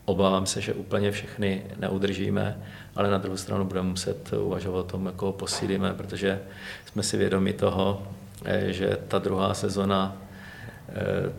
obávám 0.04 0.46
se, 0.46 0.60
že 0.60 0.74
úplně 0.74 1.10
všechny 1.10 1.62
neudržíme, 1.78 2.62
ale 2.96 3.10
na 3.10 3.18
druhou 3.18 3.36
stranu 3.36 3.64
budeme 3.64 3.88
muset 3.88 4.32
uvažovat 4.32 4.80
o 4.80 4.82
tom, 4.82 5.06
jako 5.06 5.32
posílíme, 5.32 5.94
protože 5.94 6.40
jsme 6.86 7.02
si 7.02 7.16
vědomi 7.16 7.52
toho, 7.52 8.02
eh, 8.44 8.72
že 8.72 8.98
ta 9.08 9.18
druhá 9.18 9.54
sezona 9.54 10.16
Eh, 10.16 10.27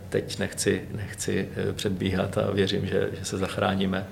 teď 0.10 0.40
nechci, 0.40 0.82
nechci 0.96 1.50
eh, 1.56 1.74
předbíhat 1.74 2.38
a 2.38 2.52
věřím, 2.52 2.86
že, 2.86 3.10
že 3.20 3.26
se 3.26 3.38
zachráníme. 3.38 4.08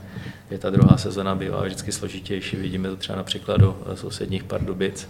Je 0.52 0.58
ta 0.58 0.69
druhá 0.69 0.97
sezona 0.97 1.36
bývá 1.36 1.63
vždycky 1.63 1.91
složitější, 1.91 2.56
vidíme 2.56 2.89
to 2.89 2.95
třeba 2.95 3.17
na 3.17 3.23
příkladu 3.23 3.78
eh, 3.86 3.97
sousedních 3.97 4.43
Pardubic 4.43 5.10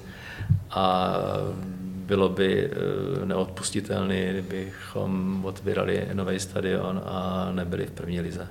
a 0.70 1.14
bylo 2.06 2.30
by 2.30 2.72
neodpustitelné, 3.26 4.32
kdybychom 4.32 5.42
otvírali 5.46 6.08
nový 6.14 6.40
stadion 6.40 7.02
a 7.06 7.50
nebyli 7.52 7.86
v 7.86 7.92
první 7.92 8.22
lize. 8.22 8.48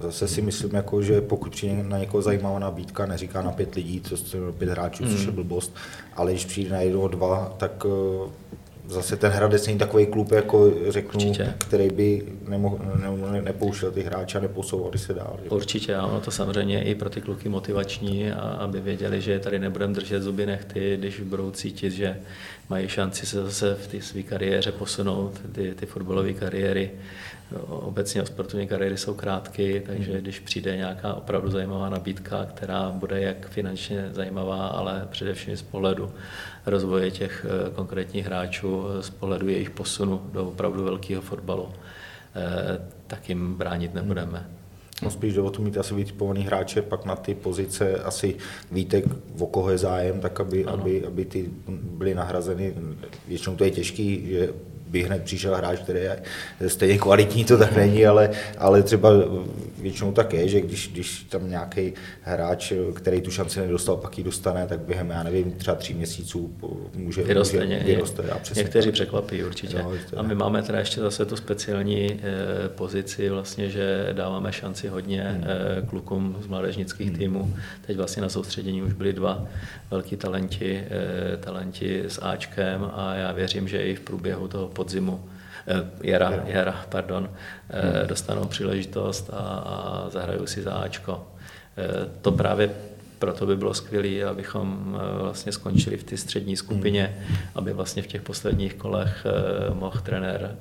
Zase 0.00 0.28
si 0.28 0.42
myslím, 0.42 0.74
jako, 0.74 1.02
že 1.02 1.20
pokud 1.20 1.52
přijde 1.52 1.82
na 1.82 1.98
někoho 1.98 2.22
zajímavá 2.22 2.58
nabídka, 2.58 3.06
neříká 3.06 3.42
na 3.42 3.52
pět 3.52 3.74
lidí, 3.74 4.00
co 4.00 4.16
pět 4.52 4.70
hráčů, 4.70 5.04
což 5.04 5.20
je 5.20 5.26
hmm. 5.26 5.34
blbost, 5.34 5.76
ale 6.14 6.32
když 6.32 6.44
přijde 6.44 6.70
na 6.70 6.80
jedno, 6.80 7.08
dva, 7.08 7.54
tak 7.58 7.86
zase 8.88 9.16
ten 9.16 9.32
Hradec 9.32 9.66
není 9.66 9.78
takový 9.78 10.06
klub, 10.06 10.32
jako 10.32 10.72
řeknu, 10.88 11.20
Určitě. 11.20 11.54
který 11.58 11.88
by 11.88 12.22
nemohl, 12.48 12.78
ne, 13.32 13.42
nepouštěl 13.42 13.90
ty 13.90 14.02
hráče 14.02 14.38
a 14.38 14.40
neposouval 14.40 14.92
se 14.96 15.14
dál. 15.14 15.38
Že? 15.42 15.50
Určitě, 15.50 15.96
a 15.96 16.06
ono 16.06 16.20
to 16.20 16.30
samozřejmě 16.30 16.84
i 16.84 16.94
pro 16.94 17.10
ty 17.10 17.20
kluky 17.20 17.48
motivační, 17.48 18.32
a 18.32 18.40
aby 18.40 18.80
věděli, 18.80 19.20
že 19.20 19.38
tady 19.38 19.58
nebudeme 19.58 19.94
držet 19.94 20.22
zuby 20.22 20.46
nechty, 20.46 20.96
když 20.96 21.20
budou 21.20 21.50
cítit, 21.50 21.90
že 21.90 22.16
mají 22.68 22.88
šanci 22.88 23.26
se 23.26 23.42
zase 23.42 23.74
v 23.74 23.86
té 23.86 24.02
své 24.02 24.22
kariéře 24.22 24.72
posunout, 24.72 25.40
ty, 25.52 25.74
ty 25.74 25.86
fotbalové 25.86 26.32
kariéry. 26.32 26.90
Obecně 27.68 28.26
sportovní 28.26 28.66
kariéry 28.66 28.96
jsou 28.96 29.14
krátké, 29.14 29.80
takže 29.80 30.12
hmm. 30.12 30.20
když 30.20 30.38
přijde 30.38 30.76
nějaká 30.76 31.14
opravdu 31.14 31.50
zajímavá 31.50 31.88
nabídka, 31.88 32.46
která 32.54 32.90
bude 32.90 33.20
jak 33.20 33.48
finančně 33.48 34.08
zajímavá, 34.12 34.66
ale 34.66 35.08
především 35.10 35.56
z 35.56 35.62
pohledu 35.62 36.10
rozvoje 36.70 37.10
těch 37.10 37.46
eh, 37.48 37.70
konkrétních 37.70 38.26
hráčů, 38.26 38.84
z 39.00 39.10
pohledu 39.10 39.48
jejich 39.48 39.70
posunu 39.70 40.22
do 40.32 40.48
opravdu 40.48 40.84
velkého 40.84 41.22
fotbalu, 41.22 41.68
eh, 41.68 42.78
tak 43.06 43.28
jim 43.28 43.54
bránit 43.54 43.94
nebudeme. 43.94 44.50
No 45.02 45.10
spíš 45.10 45.34
jde 45.34 45.40
o 45.40 45.50
to 45.50 45.62
mít 45.62 45.78
asi 45.78 45.94
vytipovaný 45.94 46.42
hráče, 46.42 46.82
pak 46.82 47.04
na 47.04 47.16
ty 47.16 47.34
pozice 47.34 47.94
asi 47.94 48.36
víte, 48.72 49.02
o 49.38 49.46
koho 49.46 49.70
je 49.70 49.78
zájem, 49.78 50.20
tak 50.20 50.40
aby, 50.40 50.64
aby, 50.64 51.06
aby 51.06 51.24
ty 51.24 51.50
byly 51.68 52.14
nahrazeny. 52.14 52.74
Většinou 53.28 53.56
to 53.56 53.64
je 53.64 53.70
těžký, 53.70 54.26
že 54.28 54.48
by 54.90 55.02
hned 55.02 55.22
přišel 55.22 55.54
hráč, 55.54 55.78
který 55.80 56.00
je 56.00 56.22
stejně 56.66 56.98
kvalitní, 56.98 57.44
to 57.44 57.58
tak 57.58 57.76
není, 57.76 58.06
ale, 58.06 58.30
ale 58.58 58.82
třeba 58.82 59.10
většinou 59.78 60.12
tak 60.12 60.32
je, 60.32 60.48
že 60.48 60.60
když, 60.60 60.88
když 60.88 61.26
tam 61.28 61.50
nějaký 61.50 61.92
hráč, 62.22 62.72
který 62.94 63.20
tu 63.20 63.30
šanci 63.30 63.60
nedostal, 63.60 63.96
pak 63.96 64.18
ji 64.18 64.24
dostane, 64.24 64.66
tak 64.66 64.80
během, 64.80 65.10
já 65.10 65.22
nevím, 65.22 65.52
třeba 65.52 65.76
tří 65.76 65.94
měsíců 65.94 66.54
může, 66.94 67.22
vyroste. 67.22 67.64
může 67.64 67.78
vyroste 67.78 68.22
a 68.22 68.40
Někteří 68.56 68.86
tak. 68.86 68.94
překvapí 68.94 69.44
určitě. 69.44 69.76
Jo, 69.76 69.92
a 70.16 70.22
my 70.22 70.34
máme 70.34 70.62
teda 70.62 70.78
ještě 70.78 71.00
zase 71.00 71.24
tu 71.24 71.36
speciální 71.36 72.20
eh, 72.22 72.68
pozici, 72.68 73.28
vlastně, 73.30 73.70
že 73.70 74.08
dáváme 74.12 74.52
šanci 74.52 74.88
hodně 74.88 75.22
hmm. 75.22 75.44
eh, 75.44 75.86
klukům 75.86 76.36
z 76.40 76.46
mládežnických 76.46 77.08
hmm. 77.08 77.18
týmů. 77.18 77.54
Teď 77.86 77.96
vlastně 77.96 78.22
na 78.22 78.28
soustředění 78.28 78.82
už 78.82 78.92
byli 78.92 79.12
dva 79.12 79.46
velký 79.90 80.16
talenti, 80.16 80.84
eh, 80.90 81.36
talenti 81.36 82.04
s 82.08 82.22
Ačkem 82.22 82.90
a 82.94 83.14
já 83.14 83.32
věřím, 83.32 83.68
že 83.68 83.82
i 83.82 83.94
v 83.94 84.00
průběhu 84.00 84.48
toho 84.48 84.68
podzimu, 84.78 85.18
eh, 85.66 85.90
jara, 86.02 86.30
jara 86.46 86.86
pardon, 86.88 87.26
eh, 87.26 87.80
hmm. 87.80 88.06
dostanou 88.06 88.44
příležitost 88.44 89.30
a, 89.32 89.42
a 89.74 90.10
zahrajou 90.10 90.46
si 90.46 90.62
za 90.62 90.72
Ačko. 90.72 91.26
Eh, 91.76 92.06
to 92.22 92.32
právě 92.32 92.70
proto 93.18 93.46
by 93.46 93.56
bylo 93.56 93.74
skvělé, 93.74 94.30
abychom 94.30 94.94
vlastně 95.26 95.52
skončili 95.52 95.96
v 95.96 96.04
té 96.04 96.16
střední 96.16 96.56
skupině, 96.56 97.18
hmm. 97.18 97.36
aby 97.54 97.72
vlastně 97.72 98.02
v 98.02 98.06
těch 98.06 98.22
posledních 98.22 98.74
kolech 98.74 99.26
mohl 99.74 99.98
trenér 100.00 100.54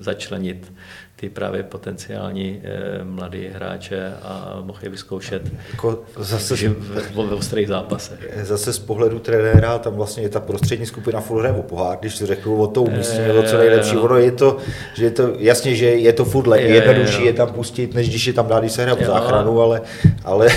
začlenit 0.00 0.72
ty 1.20 1.28
právě 1.28 1.62
potenciální 1.62 2.60
eh, 2.64 3.04
mladí 3.04 3.48
hráče 3.54 4.12
a 4.22 4.58
mohl 4.64 4.78
je 4.82 4.88
vyzkoušet 4.88 5.42
jako 5.72 6.02
zase, 6.16 6.56
v, 6.56 6.68
v, 6.68 7.14
v 7.14 7.32
ostrých 7.32 7.68
zápasech. 7.68 8.38
Zase 8.42 8.72
z 8.72 8.78
pohledu 8.78 9.18
trenéra, 9.18 9.78
tam 9.78 9.94
vlastně 9.94 10.22
je 10.22 10.28
ta 10.28 10.40
prostřední 10.40 10.86
skupina 10.86 11.20
furt 11.20 11.40
hraje 11.40 11.62
pohár, 11.62 11.98
když 12.00 12.16
si 12.16 12.26
řeknu 12.26 12.56
o 12.56 12.66
to 12.66 12.82
umístění, 12.82 13.38
e, 13.38 13.42
co 13.42 13.58
nejlepší, 13.58 13.96
ono 13.96 14.16
je 14.16 14.32
to, 14.32 14.56
že 14.94 15.04
je 15.04 15.10
to, 15.10 15.32
jasně, 15.38 15.74
že 15.74 15.86
je 15.86 16.12
to 16.12 16.24
furt 16.24 16.56
je, 16.56 16.60
jednodušší 16.60 17.22
je, 17.22 17.26
je 17.26 17.32
tam 17.32 17.52
pustit, 17.52 17.94
než 17.94 18.08
když 18.08 18.26
je 18.26 18.32
tam 18.32 18.46
dá, 18.46 18.60
když 18.60 18.72
se 18.72 18.82
hraje 18.82 18.96
v 18.96 19.06
záchranu, 19.06 19.60
ale, 19.60 19.82
ale 20.24 20.48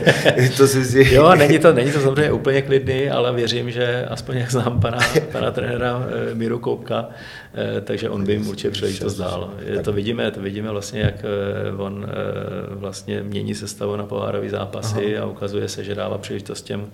to 0.56 0.66
si 0.66 0.84
si... 0.84 1.14
Jo, 1.14 1.34
není 1.34 1.58
to, 1.58 1.72
není 1.72 1.92
to 1.92 2.00
samozřejmě 2.00 2.32
úplně 2.32 2.62
klidný, 2.62 3.10
ale 3.10 3.32
věřím, 3.32 3.70
že 3.70 4.06
aspoň 4.08 4.36
jak 4.36 4.50
znám 4.50 4.80
pana, 4.80 4.98
pana 5.32 5.50
trenéra 5.50 6.06
eh, 6.30 6.34
Míru 6.34 6.58
Koupka, 6.58 7.08
Eh, 7.54 7.80
takže 7.80 8.10
on 8.10 8.24
by 8.24 8.32
jim 8.32 8.48
určitě 8.48 8.70
příležitost 8.70 9.16
dál. 9.16 9.50
To 9.84 9.92
vidíme, 10.08 10.30
to 10.30 10.40
vidíme 10.40 10.70
vlastně, 10.70 11.00
jak 11.00 11.14
eh, 11.24 11.72
on 11.76 12.06
eh, 12.08 12.74
vlastně 12.74 13.22
mění 13.22 13.54
sestavu 13.54 13.96
na 13.96 14.06
pohárové 14.06 14.50
zápasy 14.50 15.16
Aha. 15.16 15.26
a 15.26 15.30
ukazuje 15.30 15.68
se, 15.68 15.84
že 15.84 15.94
dává 15.94 16.18
příležitost 16.18 16.62
těm, 16.62 16.90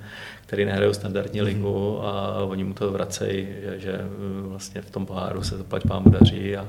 který 0.46 0.64
nehrajou 0.64 0.92
standardní 0.92 1.40
mhm. 1.40 1.46
ligu 1.46 2.00
a 2.02 2.44
oni 2.44 2.64
mu 2.64 2.74
to 2.74 2.90
vracejí, 2.90 3.48
že, 3.62 3.80
že 3.80 4.00
vlastně 4.48 4.82
v 4.82 4.90
tom 4.90 5.06
poháru 5.06 5.42
se 5.42 5.58
to 5.58 5.64
pať 5.64 5.82
pámu 5.82 6.10
daří 6.10 6.56
a 6.56 6.66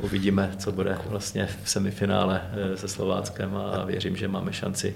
uvidíme, 0.00 0.50
co 0.58 0.72
bude 0.72 0.98
vlastně 1.06 1.48
v 1.64 1.70
semifinále 1.70 2.42
se 2.74 2.88
Slováckem 2.88 3.56
a 3.56 3.84
věřím, 3.84 4.16
že 4.16 4.28
máme 4.28 4.52
šanci 4.52 4.94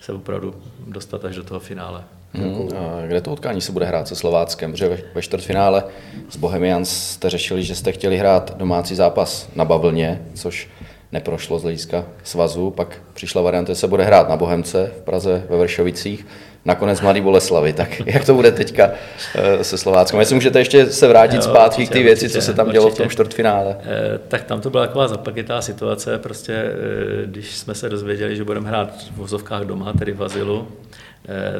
se 0.00 0.12
opravdu 0.12 0.54
dostat 0.86 1.24
až 1.24 1.36
do 1.36 1.44
toho 1.44 1.60
finále. 1.60 2.04
Hmm, 2.34 2.68
a 2.76 3.06
kde 3.06 3.20
to 3.20 3.32
utkání 3.32 3.60
se 3.60 3.72
bude 3.72 3.86
hrát 3.86 4.08
se 4.08 4.16
Slováckem? 4.16 4.72
Protože 4.72 4.98
ve 5.14 5.22
čtvrtfinále 5.22 5.84
s 6.30 6.36
Bohemians 6.36 6.90
jste 6.90 7.30
řešili, 7.30 7.62
že 7.62 7.74
jste 7.74 7.92
chtěli 7.92 8.18
hrát 8.18 8.56
domácí 8.56 8.94
zápas 8.94 9.48
na 9.56 9.64
Bavlně, 9.64 10.22
což 10.34 10.68
neprošlo 11.12 11.58
z 11.58 11.62
hlediska 11.62 12.04
svazu, 12.24 12.70
pak 12.70 12.98
přišla 13.14 13.42
varianta, 13.42 13.72
že 13.72 13.76
se 13.76 13.88
bude 13.88 14.04
hrát 14.04 14.28
na 14.28 14.36
Bohemce 14.36 14.92
v 14.98 15.02
Praze 15.02 15.44
ve 15.48 15.58
Vršovicích, 15.58 16.26
nakonec 16.64 17.00
Mladý 17.00 17.20
Boleslavy. 17.20 17.72
Tak 17.72 18.00
jak 18.06 18.24
to 18.24 18.34
bude 18.34 18.52
teďka 18.52 18.90
eh, 19.34 19.64
se 19.64 19.78
Slováckem? 19.78 20.20
Jestli 20.20 20.34
můžete 20.34 20.58
ještě 20.58 20.86
se 20.86 21.08
vrátit 21.08 21.36
jo, 21.36 21.42
zpátky 21.42 21.82
určitě, 21.82 21.90
k 21.90 21.92
té 21.92 22.02
věci, 22.02 22.24
určitě, 22.24 22.40
co 22.40 22.46
se 22.46 22.54
tam 22.54 22.66
určitě. 22.66 22.80
dělo 22.80 22.90
v 22.90 22.96
tom 22.96 23.08
čtvrtfinále. 23.08 23.76
Eh, 23.80 24.18
tak 24.28 24.42
tam 24.42 24.60
to 24.60 24.70
byla 24.70 24.86
taková 24.86 25.08
zapakitá 25.08 25.62
situace, 25.62 26.18
prostě 26.18 26.52
eh, 26.52 27.26
když 27.26 27.56
jsme 27.56 27.74
se 27.74 27.88
dozvěděli, 27.88 28.36
že 28.36 28.44
budeme 28.44 28.68
hrát 28.68 28.94
v 29.10 29.16
vozovkách 29.16 29.62
doma, 29.62 29.92
tedy 29.92 30.12
v 30.12 30.22
Azilu, 30.22 30.68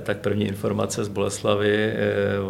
tak 0.01 0.19
první 0.19 0.47
informace 0.47 1.05
z 1.05 1.09
Boleslavy 1.09 1.95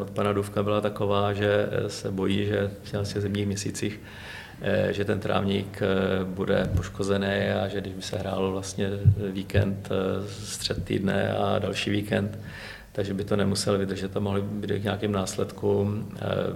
od 0.01 0.11
pana 0.11 0.33
Duvka 0.33 0.62
byla 0.62 0.81
taková, 0.81 1.33
že 1.33 1.68
se 1.87 2.11
bojí, 2.11 2.46
že 2.46 2.70
v 2.83 2.90
těch 2.90 3.22
zimních 3.22 3.46
měsících 3.46 4.01
Eh, 4.64 4.92
že 4.92 5.05
ten 5.05 5.20
trávník 5.20 5.83
eh, 5.83 6.25
bude 6.25 6.70
poškozený 6.77 7.51
a 7.62 7.68
že 7.68 7.81
když 7.81 7.94
by 7.94 8.03
se 8.03 8.18
hrál 8.18 8.53
vlastně 8.53 8.90
víkend, 9.33 9.88
eh, 9.90 10.29
střed 10.29 10.85
týdne 10.85 11.33
a 11.33 11.59
další 11.59 11.90
víkend, 11.90 12.38
takže 12.92 13.14
by 13.14 13.25
to 13.25 13.37
nemusel 13.37 13.79
vydržet 13.79 14.16
a 14.16 14.20
mohli 14.20 14.42
být 14.42 14.70
k 14.70 14.85
nějakým 14.85 15.12
následkům. 15.12 16.09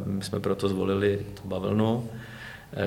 My 0.05 0.25
jsme 0.25 0.41
proto 0.41 0.69
zvolili 0.69 1.27
tu 1.43 1.49
bavlnu, 1.49 2.09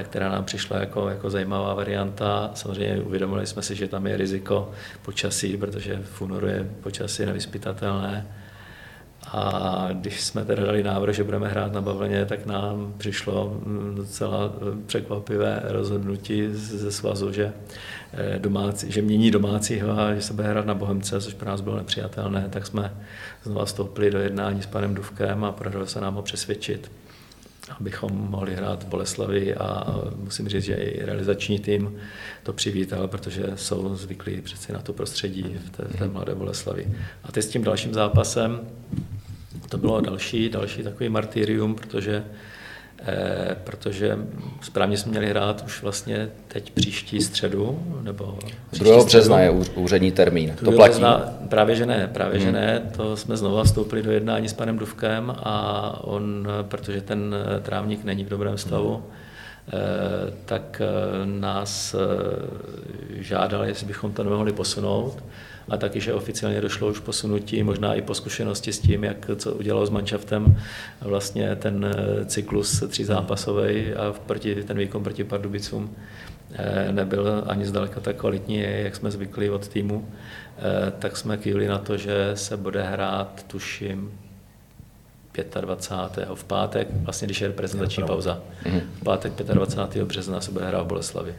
která 0.04 0.30
nám 0.30 0.46
přišla 0.46 0.78
jako, 0.78 1.10
jako 1.10 1.30
zajímavá 1.30 1.74
varianta. 1.74 2.52
Samozřejmě 2.54 3.02
uvědomili 3.02 3.48
jsme 3.48 3.62
si, 3.62 3.76
že 3.76 3.88
tam 3.88 4.08
je 4.08 4.18
riziko 4.18 4.72
počasí, 5.02 5.58
protože 5.58 6.00
v 6.04 6.22
únoru 6.22 6.48
je 6.48 6.70
počasí 6.82 7.26
nevyspytatelné. 7.26 8.28
A 9.28 9.90
když 9.94 10.22
jsme 10.22 10.46
teda 10.46 10.66
dali 10.66 10.84
návrh, 10.84 11.16
že 11.16 11.24
budeme 11.24 11.48
hrát 11.48 11.74
na 11.74 11.82
bavlně, 11.82 12.26
tak 12.26 12.46
nám 12.46 12.94
přišlo 12.98 13.62
mm, 13.66 13.96
docela 13.96 14.54
eh, 14.56 14.86
překvapivé 14.86 15.62
rozhodnutí 15.64 16.48
ze 16.52 16.92
svazu, 16.92 17.32
že, 17.32 17.54
eh, 18.14 18.40
domácí, 18.40 18.92
že 18.92 19.02
mění 19.02 19.32
domácího 19.32 20.00
a 20.00 20.14
že 20.14 20.22
se 20.22 20.34
bude 20.34 20.48
hrát 20.48 20.66
na 20.66 20.74
Bohemce, 20.74 21.22
což 21.22 21.34
pro 21.34 21.50
nás 21.50 21.62
bylo 21.62 21.78
nepřijatelné, 21.78 22.48
tak 22.50 22.68
jsme 22.68 22.94
znova 23.44 23.66
vstoupili 23.66 24.12
do 24.12 24.20
jednání 24.20 24.62
s 24.62 24.66
panem 24.66 24.96
Duvkem 24.96 25.44
a 25.44 25.52
podařilo 25.52 25.86
se 25.86 26.02
nám 26.02 26.16
ho 26.16 26.22
přesvědčit, 26.22 26.92
abychom 27.80 28.12
mohli 28.12 28.56
hrát 28.56 28.84
v 28.84 28.88
Boleslavi 28.88 29.56
a 29.56 29.96
musím 30.16 30.50
říct, 30.50 30.64
že 30.64 30.74
i 30.74 31.06
realizační 31.06 31.60
tým 31.60 31.98
to 32.44 32.54
přivítal, 32.54 33.08
protože 33.08 33.44
jsou 33.56 33.96
zvyklí 33.96 34.42
přeci 34.42 34.74
na 34.74 34.80
to 34.80 34.94
prostředí 34.94 35.58
v 35.66 35.70
té, 35.70 35.84
v 35.84 36.00
té 36.00 36.08
mladé 36.08 36.36
Boleslavi. 36.36 36.88
A 37.24 37.32
teď 37.32 37.44
s 37.44 37.50
tím 37.50 37.64
dalším 37.64 37.94
zápasem 37.94 38.60
to 39.70 39.78
bylo 39.78 40.02
další, 40.02 40.50
další 40.50 40.84
takový 40.84 41.10
martyrium, 41.10 41.76
protože 41.76 42.26
protože 43.64 44.18
správně 44.62 44.98
jsme 44.98 45.12
měli 45.12 45.30
hrát 45.30 45.64
už 45.66 45.82
vlastně 45.82 46.30
teď 46.48 46.72
příští 46.72 47.22
středu, 47.22 47.80
nebo 48.02 48.38
2. 48.72 49.04
března 49.04 49.40
je 49.40 49.52
úřední 49.76 50.12
termín, 50.12 50.56
to 50.66 50.72
platí? 50.72 50.92
Března, 50.92 51.34
právě 51.50 51.76
že 51.76 51.86
ne, 51.86 52.10
právě 52.14 52.38
hmm. 52.38 52.46
že 52.46 52.52
ne, 52.52 52.82
to 52.96 53.18
jsme 53.18 53.38
znova 53.38 53.64
vstoupili 53.64 54.04
do 54.04 54.12
jednání 54.12 54.50
s 54.50 54.54
panem 54.54 54.78
Duvkem 54.78 55.36
a 55.38 56.00
on, 56.04 56.48
protože 56.62 57.02
ten 57.02 57.36
trávník 57.62 58.04
není 58.04 58.24
v 58.24 58.30
dobrém 58.30 58.58
stavu, 58.58 58.94
hmm. 58.94 59.04
Eh, 59.68 60.34
tak 60.46 60.82
eh, 60.82 61.26
nás 61.26 61.96
eh, 61.96 63.22
žádal, 63.24 63.64
jestli 63.64 63.88
bychom 63.88 64.14
to 64.14 64.24
nemohli 64.24 64.54
posunout. 64.54 65.24
A 65.70 65.78
taky, 65.78 66.02
že 66.02 66.14
oficiálně 66.14 66.62
došlo 66.62 66.88
už 66.88 67.00
posunutí, 67.00 67.64
možná 67.64 67.94
i 67.94 68.02
po 68.02 68.14
zkušenosti 68.14 68.74
s 68.74 68.80
tím, 68.80 69.04
jak 69.04 69.30
co 69.36 69.54
udělalo 69.54 69.86
s 69.86 69.90
manšaftem 69.90 70.58
vlastně 71.02 71.56
ten 71.56 71.94
cyklus 72.26 72.84
třízápasový 72.88 73.94
a 73.94 74.16
proti, 74.26 74.56
ten 74.56 74.78
výkon 74.78 75.04
proti 75.04 75.24
Pardubicům 75.24 75.96
nebyl 76.92 77.44
ani 77.48 77.66
zdaleka 77.66 78.00
tak 78.00 78.16
kvalitní, 78.16 78.60
jak 78.60 78.96
jsme 78.96 79.12
zvykli 79.12 79.50
od 79.50 79.68
týmu, 79.68 80.08
tak 81.00 81.18
jsme 81.18 81.38
kývli 81.38 81.68
na 81.68 81.78
to, 81.78 81.98
že 81.98 82.32
se 82.34 82.58
bude 82.58 82.84
hrát, 82.84 83.46
tuším, 83.48 84.12
25. 85.62 86.28
v 86.34 86.44
pátek, 86.44 86.88
vlastně 87.04 87.26
když 87.26 87.42
je 87.42 87.48
reprezentační 87.48 88.04
pauza. 88.04 88.40
Mhm. 88.66 88.82
V 89.02 89.04
pátek 89.04 89.34
25. 89.34 90.06
března 90.06 90.42
se 90.42 90.52
bude 90.52 90.68
hrát 90.68 90.84
v 90.84 90.88
Boleslavi. 90.88 91.36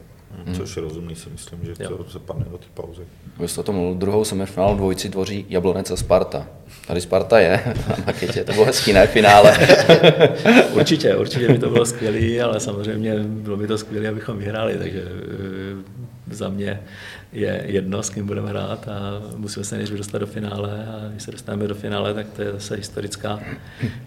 Mm. 0.47 0.55
Což 0.55 0.77
je 0.77 0.83
rozumný, 0.83 1.17
si 1.17 1.31
myslím, 1.31 1.61
že 1.65 1.89
to 1.89 2.05
se 2.11 2.19
padne 2.19 2.45
do 2.51 2.59
té 2.59 2.67
pauzy. 2.75 3.03
Vy 3.39 3.49
jste 3.49 3.63
to 3.63 3.73
mluvil, 3.73 3.95
druhou 3.95 4.25
semifinálu 4.25 4.77
dvojici 4.77 5.09
tvoří 5.09 5.47
Jablonec 5.49 5.91
a 5.91 5.97
Sparta. 5.97 6.47
Tady 6.87 7.01
Sparta 7.01 7.39
je 7.41 7.75
na 7.89 7.97
maketě, 8.07 8.45
to 8.45 8.53
bylo 8.53 8.65
hezký, 8.65 8.93
ne? 8.93 9.07
Finále. 9.07 9.59
určitě, 10.73 11.17
určitě 11.17 11.49
by 11.49 11.59
to 11.59 11.71
bylo 11.71 11.87
skvělé, 11.87 12.43
ale 12.43 12.61
samozřejmě 12.61 13.15
bylo 13.19 13.57
by 13.57 13.67
to 13.67 13.79
skvělé, 13.79 14.09
abychom 14.09 14.39
vyhráli, 14.39 14.79
takže 14.79 15.03
eh, 15.03 16.35
za 16.35 16.49
mě 16.49 16.81
je 17.33 17.65
jedno, 17.67 18.03
s 18.03 18.11
kým 18.11 18.27
budeme 18.27 18.49
hrát 18.49 18.89
a 18.89 19.23
musíme 19.37 19.65
se 19.65 19.77
nejdřív 19.77 19.99
dostat 19.99 20.19
do 20.19 20.27
finále 20.27 20.87
a 20.87 21.09
když 21.09 21.23
se 21.23 21.31
dostaneme 21.31 21.69
do 21.69 21.75
finále, 21.75 22.15
tak 22.15 22.29
to 22.29 22.43
je 22.43 22.53
zase 22.53 22.77
historická 22.77 23.41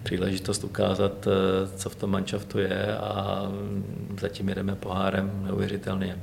příležitost 0.02 0.64
ukázat, 0.64 1.26
eh, 1.26 1.68
co 1.76 1.90
v 1.90 1.94
tom 1.94 2.10
manšaftu 2.10 2.58
je 2.58 2.96
a 2.96 3.42
zatím 4.20 4.48
jedeme 4.48 4.74
pohárem 4.74 5.30
neuvěřitelně. 5.46 6.18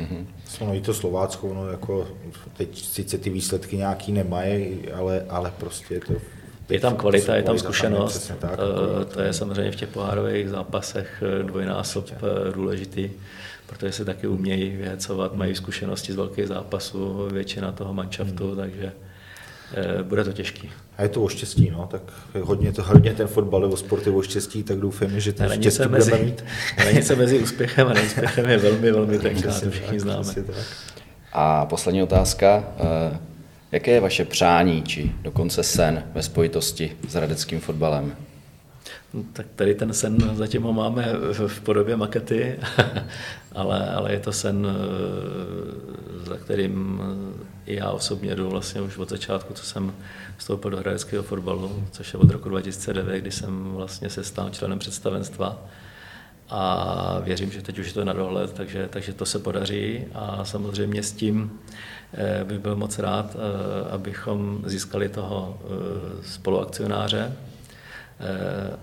Mm-hmm. 0.00 0.26
No 0.60 0.74
i 0.74 0.80
to 0.80 0.94
Slovácko, 0.94 1.54
no 1.54 1.70
jako 1.70 2.08
teď 2.56 2.84
sice 2.84 3.18
ty 3.18 3.30
výsledky 3.30 3.76
nějaký 3.76 4.12
nemají, 4.12 4.92
ale, 4.92 5.24
ale 5.28 5.52
prostě 5.58 6.00
to 6.66 6.72
je 6.74 6.80
tam 6.80 6.96
kvalita, 6.96 7.36
je 7.36 7.42
tam 7.42 7.58
zkušenost. 7.58 8.32
tak, 8.38 8.50
jako, 8.50 9.04
to 9.14 9.20
je 9.20 9.32
samozřejmě 9.32 9.72
v 9.72 9.76
těch 9.76 9.88
pohárových 9.88 10.48
zápasech 10.48 11.22
eh, 11.22 11.42
dvojnásob 11.42 12.10
eh, 12.12 12.52
důležitý 12.52 13.10
protože 13.66 13.92
se 13.92 14.04
taky 14.04 14.26
umějí 14.26 14.76
vyhecovat, 14.76 15.34
mají 15.34 15.54
zkušenosti 15.54 16.12
z 16.12 16.16
velkých 16.16 16.46
zápasů, 16.46 17.28
většina 17.32 17.72
toho 17.72 17.94
manšaftu, 17.94 18.46
hmm. 18.46 18.56
takže 18.56 18.92
e, 19.74 20.02
bude 20.02 20.24
to 20.24 20.32
těžký. 20.32 20.70
A 20.96 21.02
je 21.02 21.08
to 21.08 21.22
o 21.22 21.28
štěstí, 21.28 21.70
no, 21.70 21.88
tak 21.90 22.02
hodně, 22.40 22.72
to, 22.72 22.82
hodně 22.82 23.14
ten 23.14 23.26
fotbal 23.26 23.60
nebo 23.60 23.76
sport 23.76 24.06
je 24.06 24.12
o 24.12 24.22
štěstí, 24.22 24.62
tak 24.62 24.78
doufám, 24.78 25.20
že 25.20 25.32
ten 25.32 25.50
štěstí 25.50 25.70
se 25.70 25.88
mezi, 25.88 26.12
mít. 26.24 26.44
se 27.04 27.16
mezi 27.16 27.38
úspěchem 27.38 27.88
a 27.88 27.92
neúspěchem 27.92 28.48
je 28.48 28.58
velmi, 28.58 28.92
velmi 28.92 29.18
tenká, 29.18 29.60
to 29.60 29.70
všichni 29.70 30.00
známe. 30.00 30.34
A 31.32 31.66
poslední 31.66 32.02
otázka. 32.02 32.64
Eh, 32.78 33.18
jaké 33.72 33.90
je 33.90 34.00
vaše 34.00 34.24
přání, 34.24 34.82
či 34.82 35.12
dokonce 35.22 35.62
sen 35.62 36.02
ve 36.14 36.22
spojitosti 36.22 36.96
s 37.08 37.14
radeckým 37.14 37.60
fotbalem? 37.60 38.16
No, 39.14 39.24
tak 39.32 39.46
tady 39.56 39.74
ten 39.74 39.94
sen 39.94 40.36
zatím 40.36 40.62
ho 40.62 40.72
máme 40.72 41.06
v 41.46 41.60
podobě 41.60 41.96
makety, 41.96 42.58
ale, 43.52 43.90
ale 43.90 44.12
je 44.12 44.20
to 44.20 44.32
sen, 44.32 44.66
eh, 44.66 46.26
za 46.26 46.36
kterým 46.36 47.02
i 47.66 47.76
já 47.76 47.90
osobně 47.90 48.34
jdu 48.34 48.50
vlastně 48.50 48.80
už 48.80 48.98
od 48.98 49.08
začátku, 49.08 49.54
co 49.54 49.64
jsem 49.64 49.92
vstoupil 50.36 50.70
do 50.70 50.76
hradeckého 50.76 51.22
fotbalu, 51.22 51.84
což 51.90 52.12
je 52.12 52.18
od 52.18 52.30
roku 52.30 52.48
2009, 52.48 53.20
kdy 53.20 53.30
jsem 53.30 53.72
vlastně 53.72 54.10
se 54.10 54.24
stal 54.24 54.50
členem 54.50 54.78
představenstva. 54.78 55.62
A 56.50 57.20
věřím, 57.20 57.50
že 57.50 57.62
teď 57.62 57.78
už 57.78 57.86
je 57.86 57.92
to 57.92 58.04
na 58.04 58.12
dohled, 58.12 58.52
takže, 58.52 58.88
takže 58.90 59.12
to 59.12 59.26
se 59.26 59.38
podaří. 59.38 60.04
A 60.14 60.44
samozřejmě 60.44 61.02
s 61.02 61.12
tím 61.12 61.60
eh, 62.14 62.44
bych 62.44 62.58
byl 62.58 62.76
moc 62.76 62.98
rád, 62.98 63.36
eh, 63.36 63.90
abychom 63.90 64.62
získali 64.66 65.08
toho 65.08 65.58
spoluakcionáře, 66.22 67.32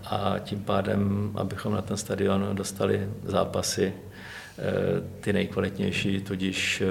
a 0.06 0.36
tím 0.40 0.60
pádem, 0.60 1.32
abychom 1.36 1.74
na 1.74 1.82
ten 1.82 1.98
stadion 1.98 2.50
dostali 2.54 3.08
zápasy 3.24 3.94
eh, 3.94 4.62
ty 5.22 5.34
nejkvalitnější, 5.34 6.22
tudíž 6.22 6.82
eh, 6.82 6.86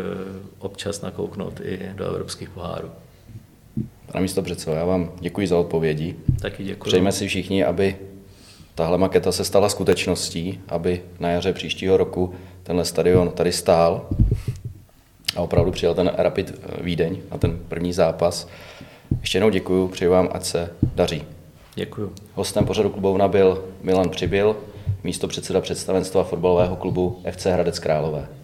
občas 0.58 1.00
nakouknout 1.00 1.60
i 1.60 1.90
do 1.94 2.06
evropských 2.06 2.50
pohárů. 2.50 2.90
Pane 4.12 4.22
místo 4.22 4.42
předsedo, 4.42 4.76
já 4.76 4.84
vám 4.84 5.12
děkuji 5.20 5.46
za 5.46 5.58
odpovědi. 5.58 6.16
Taky 6.42 6.64
děkuji. 6.64 6.88
Přejeme 6.88 7.12
si 7.12 7.28
všichni, 7.28 7.64
aby 7.64 7.96
tahle 8.74 8.98
maketa 8.98 9.32
se 9.32 9.44
stala 9.44 9.68
skutečností, 9.68 10.60
aby 10.68 11.02
na 11.20 11.30
jaře 11.30 11.52
příštího 11.52 11.96
roku 11.96 12.34
tenhle 12.62 12.84
stadion 12.84 13.30
tady 13.30 13.52
stál 13.52 14.08
a 15.36 15.40
opravdu 15.40 15.70
přijal 15.70 15.94
ten 15.94 16.10
Rapid 16.16 16.60
Vídeň 16.80 17.18
na 17.30 17.38
ten 17.38 17.58
první 17.68 17.92
zápas. 17.92 18.48
Ještě 19.20 19.38
jednou 19.38 19.50
děkuji, 19.50 19.88
přeji 19.88 20.08
vám, 20.08 20.28
ať 20.32 20.44
se 20.44 20.72
daří. 20.94 21.24
Děkuji. 21.74 22.14
Hostem 22.34 22.66
pořadu 22.66 22.90
klubovna 22.90 23.28
byl 23.28 23.64
Milan 23.82 24.08
Přibyl, 24.08 24.56
místo 25.04 25.28
předseda 25.28 25.60
představenstva 25.60 26.24
fotbalového 26.24 26.76
klubu 26.76 27.22
FC 27.30 27.44
Hradec 27.44 27.78
Králové. 27.78 28.39